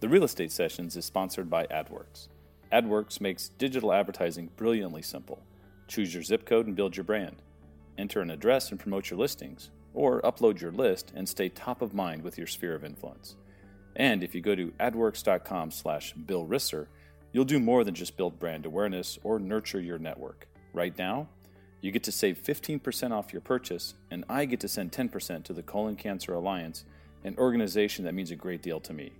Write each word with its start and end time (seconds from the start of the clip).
The 0.00 0.08
Real 0.08 0.24
Estate 0.24 0.50
Sessions 0.50 0.96
is 0.96 1.04
sponsored 1.04 1.50
by 1.50 1.66
AdWorks. 1.66 2.28
AdWorks 2.72 3.20
makes 3.20 3.50
digital 3.50 3.92
advertising 3.92 4.48
brilliantly 4.56 5.02
simple. 5.02 5.42
Choose 5.88 6.14
your 6.14 6.22
zip 6.22 6.46
code 6.46 6.66
and 6.66 6.74
build 6.74 6.96
your 6.96 7.04
brand. 7.04 7.42
Enter 7.98 8.22
an 8.22 8.30
address 8.30 8.70
and 8.70 8.80
promote 8.80 9.10
your 9.10 9.18
listings, 9.18 9.68
or 9.92 10.22
upload 10.22 10.58
your 10.58 10.72
list 10.72 11.12
and 11.14 11.28
stay 11.28 11.50
top 11.50 11.82
of 11.82 11.92
mind 11.92 12.22
with 12.22 12.38
your 12.38 12.46
sphere 12.46 12.74
of 12.74 12.82
influence. 12.82 13.36
And 13.94 14.24
if 14.24 14.34
you 14.34 14.40
go 14.40 14.54
to 14.54 14.72
adworks.com 14.80 15.70
slash 15.70 16.14
Bill 16.14 16.46
Risser, 16.46 16.86
you'll 17.34 17.44
do 17.44 17.60
more 17.60 17.84
than 17.84 17.94
just 17.94 18.16
build 18.16 18.38
brand 18.38 18.64
awareness 18.64 19.18
or 19.22 19.38
nurture 19.38 19.82
your 19.82 19.98
network. 19.98 20.48
Right 20.72 20.96
now, 20.96 21.28
you 21.82 21.92
get 21.92 22.04
to 22.04 22.12
save 22.12 22.42
15% 22.42 23.10
off 23.10 23.34
your 23.34 23.42
purchase, 23.42 23.96
and 24.10 24.24
I 24.30 24.46
get 24.46 24.60
to 24.60 24.68
send 24.68 24.92
10% 24.92 25.44
to 25.44 25.52
the 25.52 25.62
Colon 25.62 25.96
Cancer 25.96 26.32
Alliance, 26.32 26.86
an 27.22 27.36
organization 27.36 28.06
that 28.06 28.14
means 28.14 28.30
a 28.30 28.36
great 28.36 28.62
deal 28.62 28.80
to 28.80 28.94
me. 28.94 29.12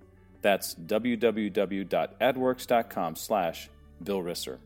That's 0.43 0.75
www.adworks.com 0.75 3.17
slash 3.17 3.71
Bill 4.03 4.23
Risser. 4.23 4.59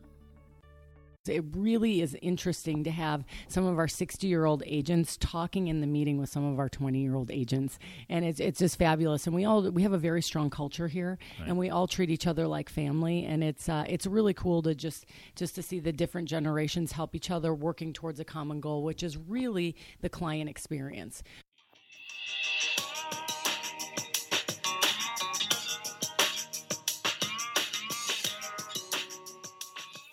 It 1.27 1.43
really 1.55 2.01
is 2.01 2.15
interesting 2.21 2.83
to 2.83 2.91
have 2.91 3.23
some 3.47 3.65
of 3.65 3.79
our 3.79 3.87
60 3.87 4.27
year 4.27 4.45
old 4.45 4.63
agents 4.65 5.17
talking 5.19 5.67
in 5.67 5.81
the 5.81 5.87
meeting 5.87 6.19
with 6.19 6.29
some 6.29 6.45
of 6.45 6.59
our 6.59 6.69
20 6.69 6.99
year 6.99 7.15
old 7.15 7.31
agents. 7.31 7.79
And 8.09 8.23
it's, 8.23 8.39
it's 8.39 8.59
just 8.59 8.77
fabulous. 8.77 9.25
And 9.25 9.35
we 9.35 9.45
all, 9.45 9.69
we 9.71 9.81
have 9.81 9.93
a 9.93 9.97
very 9.97 10.21
strong 10.21 10.49
culture 10.49 10.87
here 10.87 11.17
right. 11.39 11.49
and 11.49 11.57
we 11.57 11.69
all 11.69 11.87
treat 11.87 12.09
each 12.09 12.27
other 12.27 12.47
like 12.47 12.69
family. 12.69 13.25
And 13.25 13.43
it's, 13.43 13.67
uh, 13.67 13.85
it's 13.87 14.05
really 14.05 14.33
cool 14.33 14.61
to 14.63 14.75
just, 14.75 15.05
just 15.35 15.55
to 15.55 15.63
see 15.63 15.79
the 15.79 15.91
different 15.91 16.27
generations 16.27 16.91
help 16.91 17.15
each 17.15 17.31
other 17.31 17.53
working 17.53 17.91
towards 17.91 18.19
a 18.19 18.25
common 18.25 18.59
goal, 18.59 18.83
which 18.83 19.01
is 19.01 19.17
really 19.17 19.75
the 20.01 20.09
client 20.09 20.49
experience. 20.49 21.23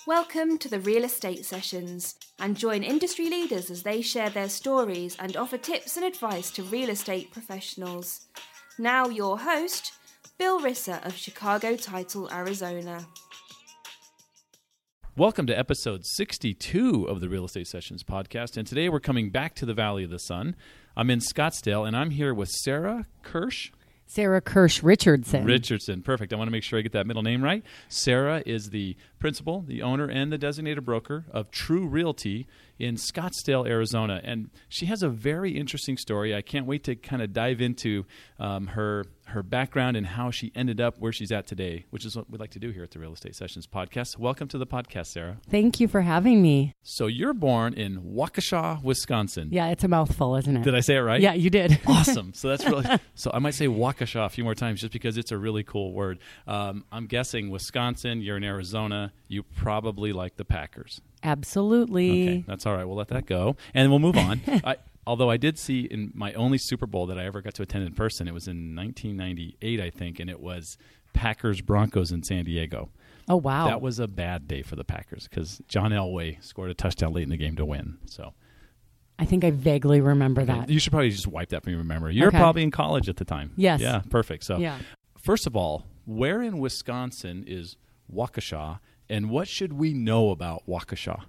Welcome 0.04 0.58
to 0.58 0.68
the 0.68 0.80
Real 0.80 1.04
Estate 1.04 1.44
Sessions 1.44 2.16
and 2.40 2.56
join 2.56 2.82
industry 2.82 3.30
leaders 3.30 3.70
as 3.70 3.84
they 3.84 4.02
share 4.02 4.30
their 4.30 4.48
stories 4.48 5.16
and 5.20 5.36
offer 5.36 5.56
tips 5.56 5.96
and 5.96 6.04
advice 6.04 6.50
to 6.50 6.64
real 6.64 6.90
estate 6.90 7.30
professionals. 7.30 8.26
Now, 8.80 9.06
your 9.06 9.38
host, 9.38 9.92
Bill 10.38 10.60
Risser 10.60 11.06
of 11.06 11.14
Chicago 11.14 11.76
Title, 11.76 12.28
Arizona. 12.32 13.06
Welcome 15.16 15.46
to 15.46 15.56
episode 15.56 16.04
62 16.04 17.04
of 17.04 17.20
the 17.20 17.28
Real 17.28 17.44
Estate 17.44 17.68
Sessions 17.68 18.02
podcast. 18.02 18.56
And 18.56 18.66
today 18.66 18.88
we're 18.88 18.98
coming 18.98 19.30
back 19.30 19.54
to 19.54 19.66
the 19.66 19.74
Valley 19.74 20.02
of 20.02 20.10
the 20.10 20.18
Sun. 20.18 20.56
I'm 20.96 21.10
in 21.10 21.20
Scottsdale 21.20 21.86
and 21.86 21.96
I'm 21.96 22.10
here 22.10 22.34
with 22.34 22.48
Sarah 22.48 23.06
Kirsch. 23.22 23.70
Sarah 24.12 24.42
Kirsch 24.42 24.82
Richardson. 24.82 25.46
Richardson, 25.46 26.02
perfect. 26.02 26.34
I 26.34 26.36
want 26.36 26.46
to 26.48 26.52
make 26.52 26.62
sure 26.62 26.78
I 26.78 26.82
get 26.82 26.92
that 26.92 27.06
middle 27.06 27.22
name 27.22 27.42
right. 27.42 27.64
Sarah 27.88 28.42
is 28.44 28.68
the 28.68 28.94
principal, 29.18 29.62
the 29.62 29.80
owner, 29.80 30.06
and 30.06 30.30
the 30.30 30.36
designated 30.36 30.84
broker 30.84 31.24
of 31.32 31.50
Tru 31.50 31.86
Realty 31.86 32.46
in 32.78 32.96
Scottsdale, 32.96 33.66
Arizona. 33.66 34.20
And 34.22 34.50
she 34.68 34.84
has 34.84 35.02
a 35.02 35.08
very 35.08 35.52
interesting 35.52 35.96
story. 35.96 36.34
I 36.34 36.42
can't 36.42 36.66
wait 36.66 36.84
to 36.84 36.94
kind 36.94 37.22
of 37.22 37.32
dive 37.32 37.62
into 37.62 38.04
um, 38.38 38.66
her 38.66 39.06
her 39.32 39.42
background 39.42 39.96
and 39.96 40.06
how 40.06 40.30
she 40.30 40.52
ended 40.54 40.80
up 40.80 40.98
where 40.98 41.12
she's 41.12 41.32
at 41.32 41.46
today, 41.46 41.86
which 41.90 42.04
is 42.04 42.14
what 42.14 42.30
we 42.30 42.38
like 42.38 42.50
to 42.50 42.58
do 42.58 42.70
here 42.70 42.84
at 42.84 42.90
the 42.90 42.98
Real 42.98 43.14
Estate 43.14 43.34
Sessions 43.34 43.66
podcast. 43.66 44.18
Welcome 44.18 44.46
to 44.48 44.58
the 44.58 44.66
podcast, 44.66 45.06
Sarah. 45.06 45.38
Thank 45.48 45.80
you 45.80 45.88
for 45.88 46.02
having 46.02 46.42
me. 46.42 46.74
So 46.82 47.06
you're 47.06 47.32
born 47.32 47.72
in 47.74 48.02
Waukesha, 48.02 48.82
Wisconsin. 48.82 49.48
Yeah, 49.50 49.68
it's 49.68 49.84
a 49.84 49.88
mouthful, 49.88 50.36
isn't 50.36 50.58
it? 50.58 50.62
Did 50.62 50.74
I 50.74 50.80
say 50.80 50.96
it 50.96 51.00
right? 51.00 51.20
Yeah, 51.20 51.32
you 51.32 51.48
did. 51.48 51.80
awesome. 51.86 52.34
So 52.34 52.48
that's 52.48 52.64
really 52.64 52.84
so. 53.14 53.30
I 53.32 53.38
might 53.38 53.54
say 53.54 53.66
Waukesha 53.66 54.26
a 54.26 54.28
few 54.28 54.44
more 54.44 54.54
times 54.54 54.80
just 54.82 54.92
because 54.92 55.16
it's 55.16 55.32
a 55.32 55.38
really 55.38 55.64
cool 55.64 55.92
word. 55.92 56.18
Um, 56.46 56.84
I'm 56.92 57.06
guessing 57.06 57.50
Wisconsin. 57.50 58.20
You're 58.20 58.36
in 58.36 58.44
Arizona. 58.44 59.12
You 59.28 59.42
probably 59.42 60.12
like 60.12 60.36
the 60.36 60.44
Packers. 60.44 61.00
Absolutely. 61.22 62.22
Okay, 62.22 62.44
that's 62.46 62.66
all 62.66 62.74
right. 62.74 62.84
We'll 62.84 62.96
let 62.96 63.08
that 63.08 63.26
go, 63.26 63.56
and 63.72 63.90
we'll 63.90 63.98
move 63.98 64.18
on. 64.18 64.42
I, 64.64 64.76
although 65.06 65.30
I 65.30 65.36
did 65.36 65.58
see 65.58 65.82
in 65.82 66.12
my 66.14 66.32
only 66.34 66.58
Super 66.58 66.86
Bowl 66.86 67.06
that 67.06 67.18
I 67.18 67.24
ever 67.24 67.40
got 67.40 67.54
to 67.54 67.62
attend 67.62 67.86
in 67.86 67.94
person, 67.94 68.28
it 68.28 68.34
was 68.34 68.48
in 68.48 68.74
1998, 68.76 69.80
I 69.80 69.90
think, 69.90 70.20
and 70.20 70.30
it 70.30 70.40
was 70.40 70.76
Packers 71.12 71.60
Broncos 71.60 72.12
in 72.12 72.22
San 72.22 72.44
Diego. 72.44 72.90
Oh 73.28 73.36
wow, 73.36 73.66
that 73.66 73.80
was 73.80 73.98
a 73.98 74.08
bad 74.08 74.48
day 74.48 74.62
for 74.62 74.74
the 74.74 74.84
Packers 74.84 75.28
because 75.28 75.60
John 75.68 75.92
Elway 75.92 76.42
scored 76.42 76.70
a 76.70 76.74
touchdown 76.74 77.12
late 77.12 77.22
in 77.22 77.30
the 77.30 77.36
game 77.36 77.56
to 77.56 77.64
win. 77.64 77.98
So. 78.06 78.34
I 79.18 79.24
think 79.24 79.44
I 79.44 79.50
vaguely 79.50 80.00
remember 80.00 80.44
that. 80.44 80.68
You 80.68 80.80
should 80.80 80.90
probably 80.90 81.10
just 81.10 81.28
wipe 81.28 81.50
that 81.50 81.62
from 81.62 81.74
your 81.74 81.84
memory. 81.84 82.14
You're 82.14 82.28
okay. 82.28 82.38
probably 82.38 82.64
in 82.64 82.72
college 82.72 83.08
at 83.08 83.18
the 83.18 83.24
time. 83.24 83.52
Yes. 83.56 83.80
Yeah, 83.80 84.00
perfect. 84.10 84.42
So, 84.42 84.56
yeah. 84.56 84.78
first 85.16 85.46
of 85.46 85.54
all, 85.54 85.86
where 86.06 86.42
in 86.42 86.58
Wisconsin 86.58 87.44
is 87.46 87.76
Waukesha, 88.12 88.80
and 89.08 89.30
what 89.30 89.46
should 89.46 89.74
we 89.74 89.92
know 89.92 90.30
about 90.30 90.66
Waukesha? 90.66 91.24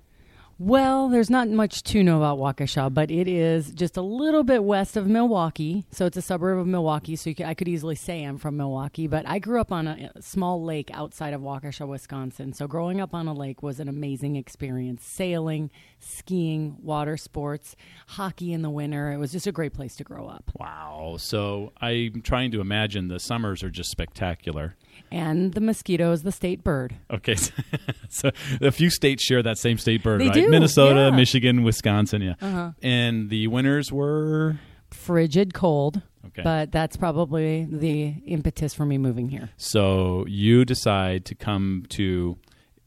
Well, 0.60 1.10
there's 1.10 1.32
not 1.32 1.50
much 1.50 1.82
to 1.84 2.04
know 2.04 2.18
about 2.18 2.38
Waukesha, 2.38 2.94
but 2.94 3.10
it 3.10 3.28
is 3.28 3.72
just 3.72 3.98
a 3.98 4.02
little 4.02 4.44
bit 4.44 4.64
west 4.64 4.96
of 4.96 5.08
Milwaukee. 5.08 5.86
So 5.90 6.06
it's 6.06 6.16
a 6.16 6.22
suburb 6.22 6.60
of 6.60 6.68
Milwaukee. 6.68 7.16
So 7.16 7.34
could, 7.34 7.48
I 7.48 7.56
could 7.56 7.68
easily 7.68 7.96
say 7.96 8.24
I'm 8.24 8.38
from 8.38 8.58
Milwaukee, 8.58 9.08
but 9.08 9.28
I 9.28 9.40
grew 9.40 9.60
up 9.60 9.72
on 9.72 9.88
a, 9.88 10.12
a 10.16 10.22
small 10.22 10.64
lake 10.64 10.92
outside 10.94 11.34
of 11.34 11.42
Waukesha, 11.42 11.88
Wisconsin. 11.88 12.54
So 12.54 12.68
growing 12.68 13.02
up 13.02 13.16
on 13.16 13.28
a 13.28 13.34
lake 13.34 13.64
was 13.64 13.80
an 13.80 13.90
amazing 13.90 14.36
experience. 14.36 15.04
Sailing, 15.04 15.72
skiing, 16.00 16.78
water 16.82 17.18
sports, 17.18 17.76
hockey 18.08 18.54
in 18.54 18.62
the 18.62 18.70
winter. 18.70 19.12
It 19.12 19.18
was 19.18 19.32
just 19.32 19.48
a 19.48 19.52
great 19.52 19.74
place 19.74 19.96
to 19.96 20.04
grow 20.04 20.28
up. 20.28 20.52
Wow. 20.60 21.16
So 21.18 21.74
I'm 21.82 22.22
trying 22.22 22.52
to 22.52 22.62
imagine 22.62 23.08
the 23.08 23.20
summers 23.20 23.64
are 23.64 23.72
just 23.72 23.90
spectacular 23.90 24.76
and 25.12 25.54
the 25.54 25.62
mosquito 25.62 26.12
is 26.12 26.24
the 26.24 26.32
state 26.32 26.64
bird. 26.64 26.96
Okay, 27.12 27.36
so 28.10 28.32
a 28.62 28.72
few 28.72 28.90
states 28.90 29.24
share 29.24 29.44
that 29.44 29.58
same 29.58 29.78
state 29.78 30.04
bird, 30.04 30.22
they 30.22 30.28
right? 30.28 30.34
Do, 30.34 30.50
Minnesota, 30.50 31.10
yeah. 31.12 31.16
Michigan, 31.16 31.64
Wisconsin, 31.64 32.22
yeah. 32.22 32.36
Uh-huh. 32.42 32.72
And 32.82 33.30
the 33.30 33.48
winters 33.48 33.92
were 33.92 34.58
frigid 34.92 35.54
cold. 35.54 36.02
Okay. 36.26 36.42
But 36.42 36.72
that's 36.72 36.96
probably 36.96 37.68
the 37.70 38.16
impetus 38.26 38.74
for 38.74 38.86
me 38.86 38.98
moving 38.98 39.30
here. 39.30 39.50
So 39.58 40.26
you 40.28 40.66
decide 40.66 41.26
to 41.26 41.36
come 41.36 41.86
to 41.90 42.38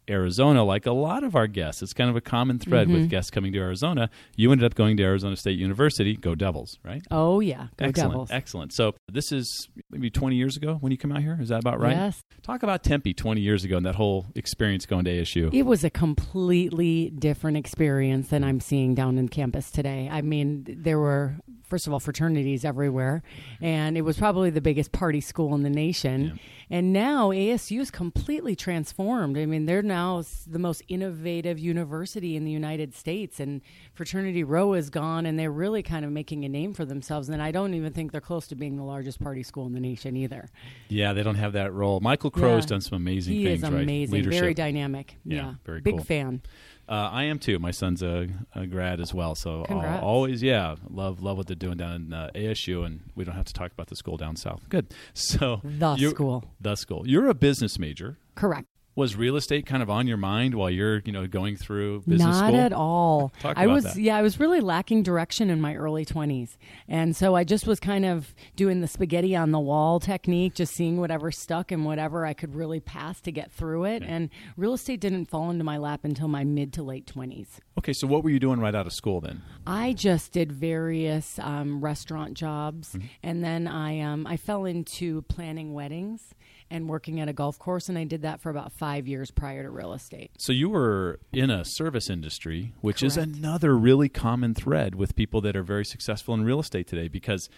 Arizona, 0.08 0.64
like 0.64 0.86
a 0.86 0.92
lot 0.92 1.24
of 1.24 1.34
our 1.34 1.46
guests. 1.46 1.82
It's 1.82 1.92
kind 1.92 2.10
of 2.10 2.16
a 2.16 2.20
common 2.20 2.58
thread 2.58 2.88
mm-hmm. 2.88 2.96
with 2.96 3.10
guests 3.10 3.30
coming 3.30 3.52
to 3.52 3.58
Arizona. 3.58 4.10
You 4.36 4.52
ended 4.52 4.64
up 4.64 4.74
going 4.74 4.96
to 4.98 5.02
Arizona 5.02 5.36
State 5.36 5.58
University. 5.58 6.16
Go 6.16 6.34
Devils, 6.34 6.78
right? 6.84 7.02
Oh 7.10 7.40
yeah, 7.40 7.68
go 7.76 7.86
excellent, 7.86 8.12
Devils. 8.12 8.30
Excellent. 8.30 8.72
So 8.72 8.94
this 9.10 9.32
is 9.32 9.68
maybe 9.90 10.10
20 10.10 10.36
years 10.36 10.56
ago 10.56 10.76
when 10.80 10.92
you 10.92 10.98
come 10.98 11.12
out 11.12 11.22
here. 11.22 11.36
Is 11.40 11.48
that 11.48 11.60
about 11.60 11.80
right? 11.80 11.96
Yes. 11.96 12.22
Talk 12.42 12.62
about 12.62 12.82
Tempe 12.82 13.14
20 13.14 13.40
years 13.40 13.64
ago 13.64 13.76
and 13.76 13.86
that 13.86 13.94
whole 13.94 14.26
experience 14.34 14.86
going 14.86 15.04
to 15.04 15.10
ASU. 15.10 15.52
It 15.52 15.62
was 15.62 15.84
a 15.84 15.90
completely 15.90 17.10
different 17.10 17.56
experience 17.56 18.28
than 18.28 18.44
I'm 18.44 18.60
seeing 18.60 18.94
down 18.94 19.18
in 19.18 19.28
campus 19.28 19.70
today. 19.70 20.08
I 20.10 20.22
mean, 20.22 20.64
there 20.68 20.98
were 20.98 21.36
first 21.66 21.86
of 21.86 21.92
all 21.92 22.00
fraternities 22.00 22.64
everywhere, 22.64 23.22
and 23.60 23.96
it 23.96 24.02
was 24.02 24.16
probably 24.16 24.50
the 24.50 24.60
biggest 24.60 24.92
party 24.92 25.20
school 25.20 25.54
in 25.54 25.62
the 25.62 25.70
nation. 25.70 26.24
Yeah. 26.24 26.78
And 26.78 26.92
now 26.92 27.30
ASU 27.30 27.80
is 27.80 27.90
completely 27.90 28.56
transformed. 28.56 29.38
I 29.38 29.46
mean, 29.46 29.66
they're 29.66 29.82
now 29.96 30.22
the 30.46 30.58
most 30.58 30.82
innovative 30.88 31.58
university 31.58 32.36
in 32.36 32.44
the 32.44 32.50
United 32.50 32.94
States, 32.94 33.40
and 33.40 33.62
Fraternity 33.94 34.44
Row 34.44 34.74
is 34.74 34.90
gone, 34.90 35.24
and 35.24 35.38
they're 35.38 35.50
really 35.50 35.82
kind 35.82 36.04
of 36.04 36.12
making 36.12 36.44
a 36.44 36.48
name 36.48 36.74
for 36.74 36.84
themselves. 36.84 37.30
And 37.30 37.40
I 37.40 37.50
don't 37.50 37.72
even 37.72 37.92
think 37.92 38.12
they're 38.12 38.20
close 38.20 38.46
to 38.48 38.54
being 38.54 38.76
the 38.76 38.82
largest 38.82 39.20
party 39.20 39.42
school 39.42 39.66
in 39.66 39.72
the 39.72 39.80
nation 39.80 40.16
either. 40.16 40.50
Yeah, 40.88 41.14
they 41.14 41.22
don't 41.22 41.36
have 41.36 41.54
that 41.54 41.72
role. 41.72 42.00
Michael 42.00 42.30
Crow's 42.30 42.64
yeah. 42.64 42.68
done 42.68 42.80
some 42.82 42.96
amazing 42.96 43.34
he 43.34 43.44
things. 43.44 43.62
He 43.62 43.66
is 43.66 43.72
amazing, 43.72 44.24
right? 44.24 44.40
very 44.40 44.54
dynamic. 44.54 45.16
Yeah, 45.24 45.36
yeah. 45.36 45.54
very 45.64 45.80
big 45.80 45.96
cool. 45.96 46.04
fan. 46.04 46.42
Uh, 46.88 47.10
I 47.12 47.24
am 47.24 47.38
too. 47.38 47.58
My 47.58 47.72
son's 47.72 48.02
a, 48.02 48.28
a 48.54 48.66
grad 48.66 49.00
as 49.00 49.12
well, 49.12 49.34
so 49.34 49.64
Congrats. 49.64 50.04
always, 50.04 50.40
yeah, 50.42 50.76
love 50.88 51.20
love 51.20 51.36
what 51.36 51.48
they're 51.48 51.56
doing 51.56 51.78
down 51.78 51.92
in 51.94 52.12
uh, 52.12 52.30
ASU, 52.34 52.86
and 52.86 53.00
we 53.16 53.24
don't 53.24 53.34
have 53.34 53.46
to 53.46 53.52
talk 53.52 53.72
about 53.72 53.88
the 53.88 53.96
school 53.96 54.16
down 54.16 54.36
south. 54.36 54.62
Good. 54.68 54.94
So 55.14 55.60
the 55.64 55.96
school, 56.10 56.44
the 56.60 56.76
school. 56.76 57.02
You're 57.08 57.28
a 57.28 57.34
business 57.34 57.78
major, 57.78 58.18
correct? 58.36 58.68
Was 58.96 59.14
real 59.14 59.36
estate 59.36 59.66
kind 59.66 59.82
of 59.82 59.88
on 59.90 60.06
your 60.08 60.16
mind 60.16 60.54
while 60.54 60.70
you're 60.70 61.00
you 61.04 61.12
know 61.12 61.26
going 61.26 61.54
through 61.56 62.00
business 62.00 62.20
not 62.26 62.48
school? 62.48 62.56
at 62.60 62.72
all 62.72 63.32
Talk 63.40 63.56
i 63.56 63.66
was 63.66 63.84
that. 63.84 63.96
yeah 63.96 64.16
i 64.16 64.22
was 64.22 64.40
really 64.40 64.60
lacking 64.60 65.02
direction 65.04 65.50
in 65.50 65.60
my 65.60 65.74
early 65.76 66.04
20s 66.04 66.56
and 66.88 67.14
so 67.14 67.34
i 67.36 67.44
just 67.44 67.66
was 67.66 67.78
kind 67.78 68.04
of 68.04 68.34
doing 68.56 68.80
the 68.80 68.88
spaghetti 68.88 69.36
on 69.36 69.50
the 69.52 69.60
wall 69.60 70.00
technique 70.00 70.54
just 70.54 70.74
seeing 70.74 70.96
whatever 70.96 71.30
stuck 71.30 71.70
and 71.70 71.84
whatever 71.84 72.24
i 72.26 72.32
could 72.32 72.54
really 72.54 72.80
pass 72.80 73.20
to 73.20 73.30
get 73.30 73.52
through 73.52 73.84
it 73.84 74.02
Okay. 74.02 74.06
and 74.10 74.30
real 74.56 74.72
estate 74.74 74.98
didn't 75.00 75.26
fall 75.26 75.50
into 75.50 75.62
my 75.62 75.76
lap 75.76 76.00
until 76.04 76.26
my 76.28 76.42
mid 76.42 76.72
to 76.72 76.82
late 76.82 77.06
20s 77.14 77.58
okay 77.78 77.92
so 77.92 78.06
what 78.06 78.24
were 78.24 78.30
you 78.30 78.40
doing 78.40 78.58
right 78.58 78.74
out 78.74 78.86
of 78.86 78.92
school 78.92 79.20
then 79.20 79.42
I 79.68 79.92
just 79.94 80.30
did 80.32 80.52
various 80.52 81.40
um, 81.40 81.80
restaurant 81.84 82.34
jobs, 82.34 82.92
Mm-hmm. 82.94 83.06
and 83.24 83.42
then 83.44 83.66
I 83.66 83.98
um, 84.00 84.24
I 84.26 84.36
fell 84.36 84.64
into 84.64 85.22
planning 85.22 85.74
weddings 85.74 86.34
and 86.70 86.88
working 86.88 87.20
at 87.20 87.28
a 87.28 87.32
golf 87.32 87.58
course, 87.58 87.88
and 87.88 87.96
I 87.96 88.04
did 88.04 88.22
that 88.22 88.40
for 88.40 88.50
about 88.50 88.72
five 88.72 89.06
years 89.06 89.30
prior 89.30 89.62
to 89.62 89.70
real 89.70 89.92
estate. 89.92 90.30
so 90.38 90.52
you 90.52 90.68
were 90.68 91.20
in 91.32 91.50
a 91.50 91.64
service 91.64 92.10
industry 92.10 92.72
which 92.80 93.02
is 93.02 93.16
another 93.16 93.76
really 93.76 94.08
common 94.08 94.54
thread 94.54 94.94
with 94.94 95.14
people 95.16 95.40
that 95.42 95.54
are 95.56 95.62
very 95.62 95.84
successful 95.84 96.34
in 96.34 96.44
real 96.44 96.60
estate 96.60 96.86
today 96.86 97.08
because 97.08 97.48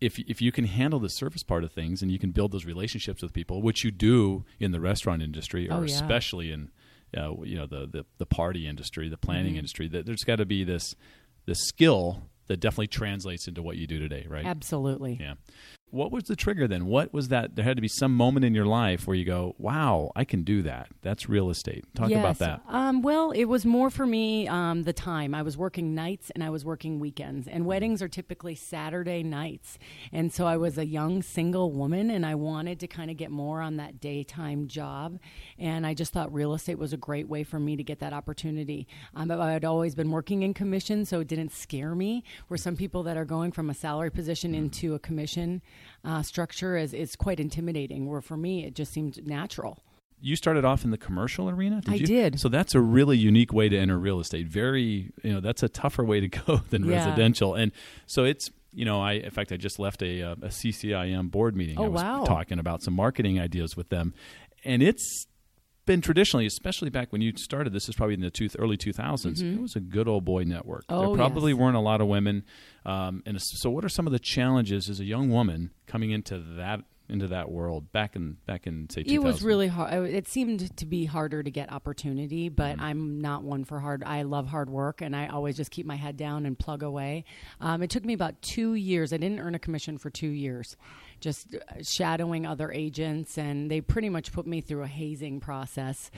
if 0.00 0.18
if 0.18 0.42
you 0.42 0.50
can 0.50 0.64
handle 0.66 0.98
the 0.98 1.08
service 1.08 1.42
part 1.42 1.62
of 1.64 1.72
things 1.72 2.02
and 2.02 2.10
you 2.10 2.18
can 2.18 2.30
build 2.32 2.50
those 2.52 2.64
relationships 2.64 3.22
with 3.22 3.32
people, 3.32 3.62
which 3.62 3.84
you 3.84 3.90
do 3.92 4.44
in 4.58 4.72
the 4.72 4.80
restaurant 4.80 5.22
industry, 5.22 5.68
or 5.70 5.74
Oh, 5.78 5.82
yeah. 5.82 5.94
especially 5.94 6.50
in 6.50 6.70
uh, 7.16 7.32
you 7.44 7.54
know 7.56 7.66
the, 7.66 7.86
the 7.86 8.04
the 8.18 8.26
party 8.26 8.66
industry, 8.66 9.08
the 9.08 9.16
planning 9.16 9.52
Mm-hmm. 9.52 9.58
industry, 9.58 9.88
that 9.88 10.04
there's 10.04 10.24
got 10.24 10.36
to 10.36 10.44
be 10.46 10.64
this 10.64 10.96
this 11.46 11.58
skill 11.60 12.24
that 12.48 12.58
definitely 12.58 12.88
translates 12.88 13.46
into 13.46 13.62
what 13.62 13.76
you 13.76 13.86
do 13.86 13.98
today, 14.00 14.26
right? 14.28 14.44
Absolutely. 14.44 15.16
Yeah. 15.20 15.34
What 15.94 16.10
was 16.10 16.24
the 16.24 16.34
trigger 16.34 16.66
then? 16.66 16.86
What 16.86 17.14
was 17.14 17.28
that? 17.28 17.54
There 17.54 17.64
had 17.64 17.76
to 17.76 17.80
be 17.80 17.86
some 17.86 18.16
moment 18.16 18.44
in 18.44 18.52
your 18.52 18.66
life 18.66 19.06
where 19.06 19.16
you 19.16 19.24
go, 19.24 19.54
"Wow, 19.58 20.10
I 20.16 20.24
can 20.24 20.42
do 20.42 20.60
that." 20.62 20.88
That's 21.02 21.28
real 21.28 21.50
estate. 21.50 21.84
Talk 21.94 22.10
about 22.10 22.38
that. 22.38 22.62
Um, 22.66 23.00
well, 23.00 23.30
it 23.30 23.44
was 23.44 23.64
more 23.64 23.90
for 23.90 24.04
me 24.04 24.48
um, 24.48 24.82
the 24.82 24.92
time. 24.92 25.36
I 25.36 25.42
was 25.42 25.56
working 25.56 25.94
nights 25.94 26.32
and 26.34 26.42
I 26.42 26.50
was 26.50 26.64
working 26.64 26.98
weekends, 26.98 27.46
and 27.46 27.64
weddings 27.64 28.02
are 28.02 28.08
typically 28.08 28.56
Saturday 28.56 29.22
nights. 29.22 29.78
And 30.10 30.32
so 30.32 30.48
I 30.48 30.56
was 30.56 30.78
a 30.78 30.84
young 30.84 31.22
single 31.22 31.70
woman, 31.70 32.10
and 32.10 32.26
I 32.26 32.34
wanted 32.34 32.80
to 32.80 32.88
kind 32.88 33.08
of 33.08 33.16
get 33.16 33.30
more 33.30 33.60
on 33.60 33.76
that 33.76 34.00
daytime 34.00 34.66
job. 34.66 35.20
And 35.60 35.86
I 35.86 35.94
just 35.94 36.12
thought 36.12 36.34
real 36.34 36.54
estate 36.54 36.76
was 36.76 36.92
a 36.92 36.96
great 36.96 37.28
way 37.28 37.44
for 37.44 37.60
me 37.60 37.76
to 37.76 37.84
get 37.84 38.00
that 38.00 38.12
opportunity. 38.12 38.88
Um, 39.14 39.30
I 39.30 39.52
had 39.52 39.64
always 39.64 39.94
been 39.94 40.10
working 40.10 40.42
in 40.42 40.54
commission, 40.54 41.04
so 41.04 41.20
it 41.20 41.28
didn't 41.28 41.52
scare 41.52 41.94
me. 41.94 42.24
Where 42.48 42.58
some 42.58 42.74
people 42.74 43.04
that 43.04 43.16
are 43.16 43.24
going 43.24 43.52
from 43.52 43.70
a 43.70 43.74
salary 43.74 44.10
position 44.10 44.56
into 44.56 44.94
a 44.94 44.98
commission 44.98 45.62
uh, 46.04 46.22
structure 46.22 46.76
is, 46.76 46.92
is 46.94 47.16
quite 47.16 47.40
intimidating. 47.40 48.06
Where 48.06 48.20
for 48.20 48.36
me, 48.36 48.64
it 48.64 48.74
just 48.74 48.92
seemed 48.92 49.26
natural. 49.26 49.78
you 50.20 50.36
started 50.36 50.64
off 50.64 50.84
in 50.84 50.90
the 50.90 50.98
commercial 50.98 51.48
arena. 51.50 51.80
Did 51.82 51.90
I 51.92 51.96
you? 51.96 52.06
did. 52.06 52.40
So 52.40 52.48
that's 52.48 52.74
a 52.74 52.80
really 52.80 53.16
unique 53.18 53.52
way 53.52 53.68
to 53.68 53.76
enter 53.76 53.98
real 53.98 54.20
estate. 54.20 54.46
Very, 54.48 55.10
you 55.22 55.32
know, 55.34 55.40
that's 55.40 55.62
a 55.62 55.68
tougher 55.68 56.04
way 56.04 56.20
to 56.20 56.28
go 56.46 56.56
than 56.70 56.84
Yeah. 56.84 56.96
residential. 57.04 57.54
And 57.54 57.72
so 58.06 58.24
it's, 58.24 58.48
you 58.72 58.84
know, 58.84 59.00
I 59.02 59.12
in 59.14 59.30
fact 59.30 59.52
I 59.52 59.56
just 59.56 59.78
left 59.78 60.02
a, 60.02 60.22
uh, 60.22 60.32
a 60.42 60.48
CCIM 60.48 61.30
board 61.30 61.54
meeting. 61.56 61.78
Oh, 61.78 61.84
I 61.84 61.88
was 61.88 62.02
wow. 62.02 62.24
talking 62.24 62.58
about 62.58 62.82
some 62.82 62.94
marketing 62.94 63.38
ideas 63.40 63.76
with 63.76 63.88
them, 63.90 64.14
and 64.64 64.82
it's 64.82 65.26
been 65.86 66.00
traditionally, 66.00 66.46
especially 66.46 66.90
back 66.90 67.12
when 67.12 67.20
you 67.20 67.32
started. 67.36 67.72
This 67.72 67.88
is 67.88 67.94
probably 67.94 68.14
in 68.14 68.20
the 68.20 68.30
two, 68.30 68.48
early 68.58 68.76
2000s. 68.76 69.42
It 69.42 69.60
was 69.60 69.76
a 69.76 69.80
good 69.80 70.08
old 70.08 70.24
boy 70.24 70.44
network. 70.44 70.86
Mm-hmm. 70.86 70.94
Oh, 70.94 71.08
there 71.08 71.16
probably 71.16 71.52
yes. 71.52 71.60
weren't 71.60 71.76
a 71.76 71.80
lot 71.80 72.00
of 72.00 72.06
women. 72.06 72.44
Um, 72.86 73.22
and 73.26 73.40
so, 73.40 73.70
what 73.70 73.84
are 73.84 73.88
some 73.88 74.06
of 74.06 74.12
the 74.12 74.18
challenges 74.18 74.88
as 74.88 75.00
a 75.00 75.04
young 75.04 75.30
woman 75.30 75.70
coming 75.86 76.10
into 76.10 76.38
that 76.56 76.80
into 77.06 77.28
that 77.28 77.50
world 77.50 77.92
back 77.92 78.16
in 78.16 78.38
back 78.46 78.66
in 78.66 78.88
say 78.88 79.02
2000? 79.02 79.14
It 79.14 79.22
was 79.22 79.42
really 79.42 79.68
hard. 79.68 80.08
It 80.08 80.26
seemed 80.26 80.74
to 80.78 80.86
be 80.86 81.04
harder 81.04 81.42
to 81.42 81.50
get 81.50 81.70
opportunity, 81.72 82.48
but 82.48 82.64
Mm-hmm. 82.74 82.80
I'm 82.84 83.20
not 83.20 83.42
one 83.42 83.64
for 83.64 83.78
hard. 83.78 84.02
I 84.04 84.22
love 84.22 84.46
hard 84.46 84.70
work, 84.70 85.02
and 85.02 85.14
I 85.14 85.26
always 85.28 85.56
just 85.56 85.70
keep 85.70 85.84
my 85.84 85.96
head 85.96 86.16
down 86.16 86.46
and 86.46 86.58
plug 86.58 86.82
away. 86.82 87.24
Um, 87.60 87.82
it 87.82 87.90
took 87.90 88.04
me 88.06 88.14
about 88.14 88.40
two 88.40 88.74
years. 88.74 89.12
I 89.12 89.18
didn't 89.18 89.38
earn 89.38 89.54
a 89.54 89.58
commission 89.58 89.98
for 89.98 90.08
two 90.08 90.28
years, 90.28 90.76
just 91.24 91.54
uh, 91.54 91.58
shadowing 91.82 92.46
other 92.46 92.70
agents, 92.70 93.38
and 93.38 93.70
they 93.70 93.80
pretty 93.80 94.10
much 94.10 94.30
put 94.30 94.46
me 94.46 94.60
through 94.60 94.82
a 94.82 94.86
hazing 94.86 95.40
process. 95.40 96.10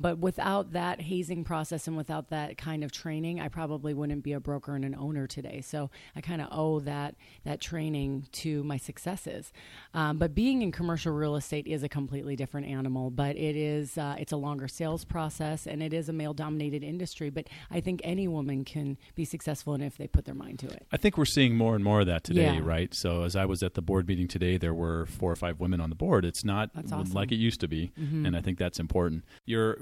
But 0.00 0.18
without 0.18 0.72
that 0.72 1.00
hazing 1.02 1.44
process 1.44 1.86
and 1.88 1.96
without 1.96 2.30
that 2.30 2.56
kind 2.56 2.84
of 2.84 2.92
training, 2.92 3.40
I 3.40 3.48
probably 3.48 3.92
wouldn't 3.92 4.22
be 4.22 4.32
a 4.32 4.40
broker 4.40 4.74
and 4.76 4.84
an 4.84 4.94
owner 4.94 5.26
today. 5.26 5.60
So 5.60 5.90
I 6.16 6.20
kind 6.20 6.40
of 6.40 6.48
owe 6.52 6.80
that 6.80 7.16
that 7.44 7.60
training 7.60 8.26
to 8.32 8.62
my 8.62 8.76
successes. 8.76 9.52
Um, 9.94 10.18
but 10.18 10.34
being 10.34 10.62
in 10.62 10.70
commercial 10.72 11.12
real 11.12 11.34
estate 11.36 11.66
is 11.66 11.82
a 11.82 11.88
completely 11.88 12.36
different 12.36 12.68
animal. 12.68 13.10
But 13.10 13.36
it 13.36 13.56
is 13.56 13.98
uh, 13.98 14.14
it's 14.18 14.32
a 14.32 14.36
longer 14.36 14.68
sales 14.68 15.04
process 15.04 15.66
and 15.66 15.82
it 15.82 15.92
is 15.92 16.08
a 16.08 16.12
male 16.12 16.34
dominated 16.34 16.84
industry. 16.84 17.30
But 17.30 17.48
I 17.70 17.80
think 17.80 18.00
any 18.04 18.28
woman 18.28 18.64
can 18.64 18.96
be 19.16 19.24
successful 19.24 19.74
in 19.74 19.82
it 19.82 19.86
if 19.86 19.96
they 19.98 20.06
put 20.06 20.24
their 20.24 20.34
mind 20.36 20.60
to 20.60 20.66
it. 20.68 20.86
I 20.92 20.96
think 20.98 21.18
we're 21.18 21.24
seeing 21.24 21.56
more 21.56 21.74
and 21.74 21.82
more 21.84 22.00
of 22.00 22.06
that 22.06 22.22
today, 22.22 22.54
Yeah. 22.54 22.60
right? 22.62 22.94
So 22.94 23.24
as 23.24 23.34
I 23.34 23.44
was 23.44 23.62
at 23.64 23.74
the 23.74 23.82
board 23.82 24.06
meeting 24.06 24.28
today, 24.28 24.51
there 24.58 24.74
were 24.74 25.06
four 25.06 25.30
or 25.32 25.36
five 25.36 25.60
women 25.60 25.80
on 25.80 25.90
the 25.90 25.96
board. 25.96 26.24
It's 26.24 26.44
not 26.44 26.70
awesome. 26.76 27.04
Mm-hmm. 27.04 27.16
like 27.16 27.32
it 27.32 27.36
used 27.36 27.60
to 27.60 27.68
be, 27.68 27.92
and 27.96 28.36
I 28.36 28.40
think 28.40 28.58
that's 28.58 28.78
important. 28.78 29.24
You're 29.44 29.78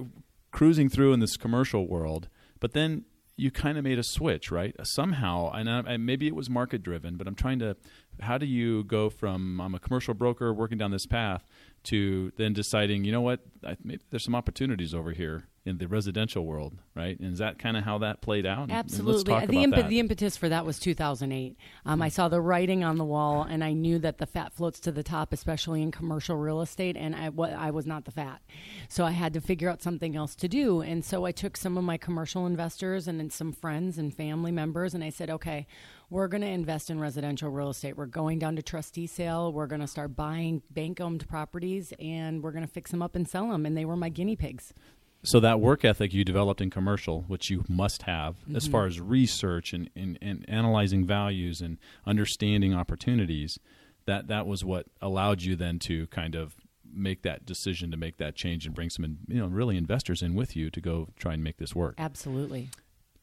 cruising 0.51 0.89
through 0.89 1.13
in 1.13 1.21
this 1.21 1.37
commercial 1.37 1.87
world, 1.87 2.29
but 2.59 2.73
then 2.73 3.05
you 3.37 3.51
kind 3.51 3.79
of 3.79 3.85
made 3.85 3.99
a 3.99 4.03
switch, 4.03 4.51
right? 4.51 4.75
Somehow, 4.83 5.51
and, 5.53 5.71
I, 5.71 5.79
and 5.81 6.05
maybe 6.05 6.27
it 6.27 6.35
was 6.35 6.51
market 6.51 6.83
driven, 6.83 7.17
but 7.17 7.27
I'm 7.27 7.35
trying 7.35 7.59
to. 7.61 7.77
How 8.21 8.37
do 8.37 8.45
you 8.45 8.85
go 8.85 9.09
from 9.09 9.61
I'm 9.63 9.75
a 9.75 9.79
commercial 9.79 10.13
broker 10.13 10.53
working 10.53 10.77
down 10.77 10.91
this 10.91 11.07
path 11.07 11.43
to 11.85 12.33
then 12.37 12.53
deciding, 12.53 13.05
you 13.05 13.13
know 13.13 13.21
what, 13.23 13.41
I, 13.67 13.77
maybe 13.83 14.03
there's 14.11 14.25
some 14.25 14.35
opportunities 14.35 14.95
over 14.95 15.13
here 15.13 15.45
in 15.67 15.77
the 15.77 15.87
residential 15.87 16.45
world, 16.47 16.79
right? 16.97 17.19
And 17.21 17.33
is 17.35 17.39
that 17.39 17.59
kind 17.59 17.77
of 17.77 17.85
how 17.85 17.99
that 17.99 18.23
played 18.23 18.47
out? 18.47 18.63
And- 18.63 18.71
and 18.71 18.79
Absolutely. 18.79 19.47
the, 19.47 19.63
imp- 19.63 19.89
the 19.89 19.99
impetus 20.01 20.37
for 20.37 20.49
that 20.49 20.65
was 20.65 20.79
2008. 20.79 21.57
Um, 21.85 22.01
I 22.01 22.09
saw 22.09 22.29
the 22.29 22.41
writing 22.41 22.83
on 22.83 22.97
the 22.97 23.05
wall, 23.05 23.43
and 23.43 23.63
I 23.63 23.75
knew 23.75 23.99
that 23.99 24.19
the 24.19 24.27
fat 24.27 24.55
floats 24.55 24.81
to 24.81 24.93
the 24.93 25.03
top, 25.03 25.35
especially 25.35 25.83
in 25.83 25.91
commercial 25.91 26.37
real 26.37 26.63
estate, 26.63 26.97
and 26.97 27.15
I 27.15 27.29
was 27.71 27.87
not 27.87 28.07
the 28.07 28.11
fat. 28.11 28.41
So 28.89 29.05
I 29.05 29.11
had 29.11 29.35
to 29.35 29.41
figure 29.41 29.69
out 29.69 29.83
something 29.83 30.17
else 30.17 30.35
to 30.37 30.49
do. 30.49 30.81
And 30.81 31.05
so 31.05 31.27
I 31.27 31.33
took 31.33 31.59
some 31.59 31.77
of 31.77 31.85
my 31.85 31.99
commercial 31.99 32.47
investors 32.47 33.07
and 33.07 33.21
then 33.21 33.29
some 33.31 33.53
friends 33.53 33.99
and 33.99 34.15
family 34.15 34.53
members, 34.53 34.95
and 34.95 35.05
I 35.05 35.11
said, 35.11 35.29
okay, 35.29 35.67
we're 36.11 36.29
going 36.29 36.41
to 36.43 36.49
invest 36.49 36.91
in 36.91 36.99
residential 37.01 37.49
real 37.51 37.71
estate. 37.71 37.97
We're 37.97 38.07
going 38.07 38.39
down 38.39 38.57
to 38.57 38.63
trustee 38.63 39.07
sale. 39.07 39.53
We're 39.53 39.67
going 39.69 39.81
to 39.81 39.87
start 39.87 40.17
buying 40.17 40.63
bank 40.71 41.01
owned 41.01 41.27
properties, 41.29 41.93
and 42.01 42.43
we're 42.43 42.51
going 42.53 42.67
to 42.67 42.71
fix 42.73 42.91
them 42.91 43.01
up 43.03 43.15
and 43.15 43.29
sell 43.29 43.49
them. 43.49 43.65
And 43.65 43.77
they 43.77 43.85
were 43.85 43.97
my 43.97 44.09
guinea 44.09 44.37
pigs. 44.37 44.75
So 45.23 45.39
that 45.41 45.61
work 45.61 45.85
ethic 45.85 46.13
you 46.15 46.25
developed 46.25 46.61
in 46.61 46.71
commercial, 46.71 47.23
which 47.29 47.51
you 47.51 47.65
must 47.69 48.03
have, 48.03 48.37
as 48.55 48.65
Mm-hmm. 48.65 48.73
far 48.73 48.87
as 48.87 49.01
research 49.01 49.73
and, 49.73 49.89
and, 49.95 50.19
and 50.23 50.45
analyzing 50.49 51.07
values 51.07 51.61
and 51.61 51.79
understanding 52.07 52.75
opportunities, 52.75 53.59
that 54.07 54.29
that 54.29 54.47
was 54.47 54.65
what 54.65 54.87
allowed 55.01 55.43
you 55.43 55.57
then 55.57 55.79
to 55.81 56.07
kind 56.09 56.35
of 56.35 56.55
make 56.93 57.23
that 57.23 57.47
decision 57.47 57.91
to 57.93 57.97
make 57.97 58.17
that 58.17 58.35
change 58.35 58.67
and 58.67 58.75
bring 58.75 58.91
some 58.91 59.19
you 59.29 59.39
know 59.39 59.47
really 59.47 59.77
investors 59.77 60.23
in 60.23 60.35
with 60.35 60.57
you 60.57 60.71
to 60.71 60.81
go 60.81 61.09
try 61.17 61.35
and 61.35 61.45
make 61.45 61.59
this 61.59 61.73
work. 61.73 61.95
Absolutely. 61.99 62.69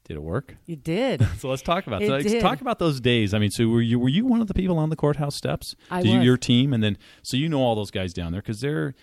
Did 0.07 0.15
it 0.15 0.23
work? 0.23 0.55
You 0.65 0.77
did. 0.77 1.27
So 1.37 1.49
let's 1.49 1.61
talk 1.61 1.85
about 1.85 2.01
It 2.01 2.07
so 2.07 2.13
let's 2.13 2.25
did. 2.31 2.41
talk 2.41 2.61
about 2.61 2.79
those 2.79 3.01
days. 3.01 3.33
I 3.33 3.39
mean, 3.39 3.51
so 3.51 3.67
were 3.67 3.81
you 3.81 3.99
were 3.99 4.09
you 4.09 4.25
one 4.25 4.39
of 4.41 4.47
the 4.47 4.53
people 4.53 4.79
on 4.79 4.89
the 4.89 4.95
courthouse 4.95 5.35
steps? 5.35 5.75
I 5.91 6.01
Did 6.01 6.09
you, 6.11 6.17
was. 6.19 6.25
your 6.25 6.37
team, 6.37 6.73
and 6.73 6.81
then 6.81 6.97
so 7.23 7.35
you 7.35 7.49
know 7.49 7.61
all 7.61 7.75
those 7.75 7.91
guys 7.91 8.13
down 8.13 8.31
there 8.31 8.41
because 8.41 8.61
they're 8.61 8.95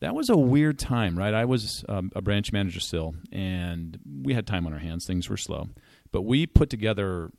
that 0.00 0.14
was 0.14 0.30
a 0.30 0.36
weird 0.36 0.78
time, 0.78 1.18
right? 1.18 1.34
I 1.34 1.44
was 1.44 1.84
um, 1.88 2.12
a 2.14 2.22
branch 2.22 2.52
manager 2.52 2.78
still, 2.80 3.14
and 3.32 3.98
we 4.22 4.34
had 4.34 4.46
time 4.46 4.66
on 4.66 4.72
our 4.72 4.78
hands. 4.78 5.06
Things 5.06 5.28
were 5.28 5.36
slow, 5.36 5.68
but 6.12 6.22
we 6.22 6.46
put 6.46 6.70
together 6.70 7.30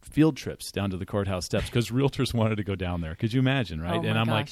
field 0.00 0.36
trips 0.36 0.72
down 0.72 0.90
to 0.90 0.96
the 0.96 1.06
courthouse 1.06 1.44
steps 1.44 1.66
because 1.66 1.90
realtors 1.90 2.32
wanted 2.32 2.56
to 2.56 2.64
go 2.64 2.74
down 2.74 3.02
there. 3.02 3.14
Could 3.14 3.32
you 3.34 3.40
imagine, 3.40 3.80
right? 3.80 4.00
Oh, 4.02 4.08
and 4.08 4.18
I'm 4.18 4.28
like, 4.28 4.48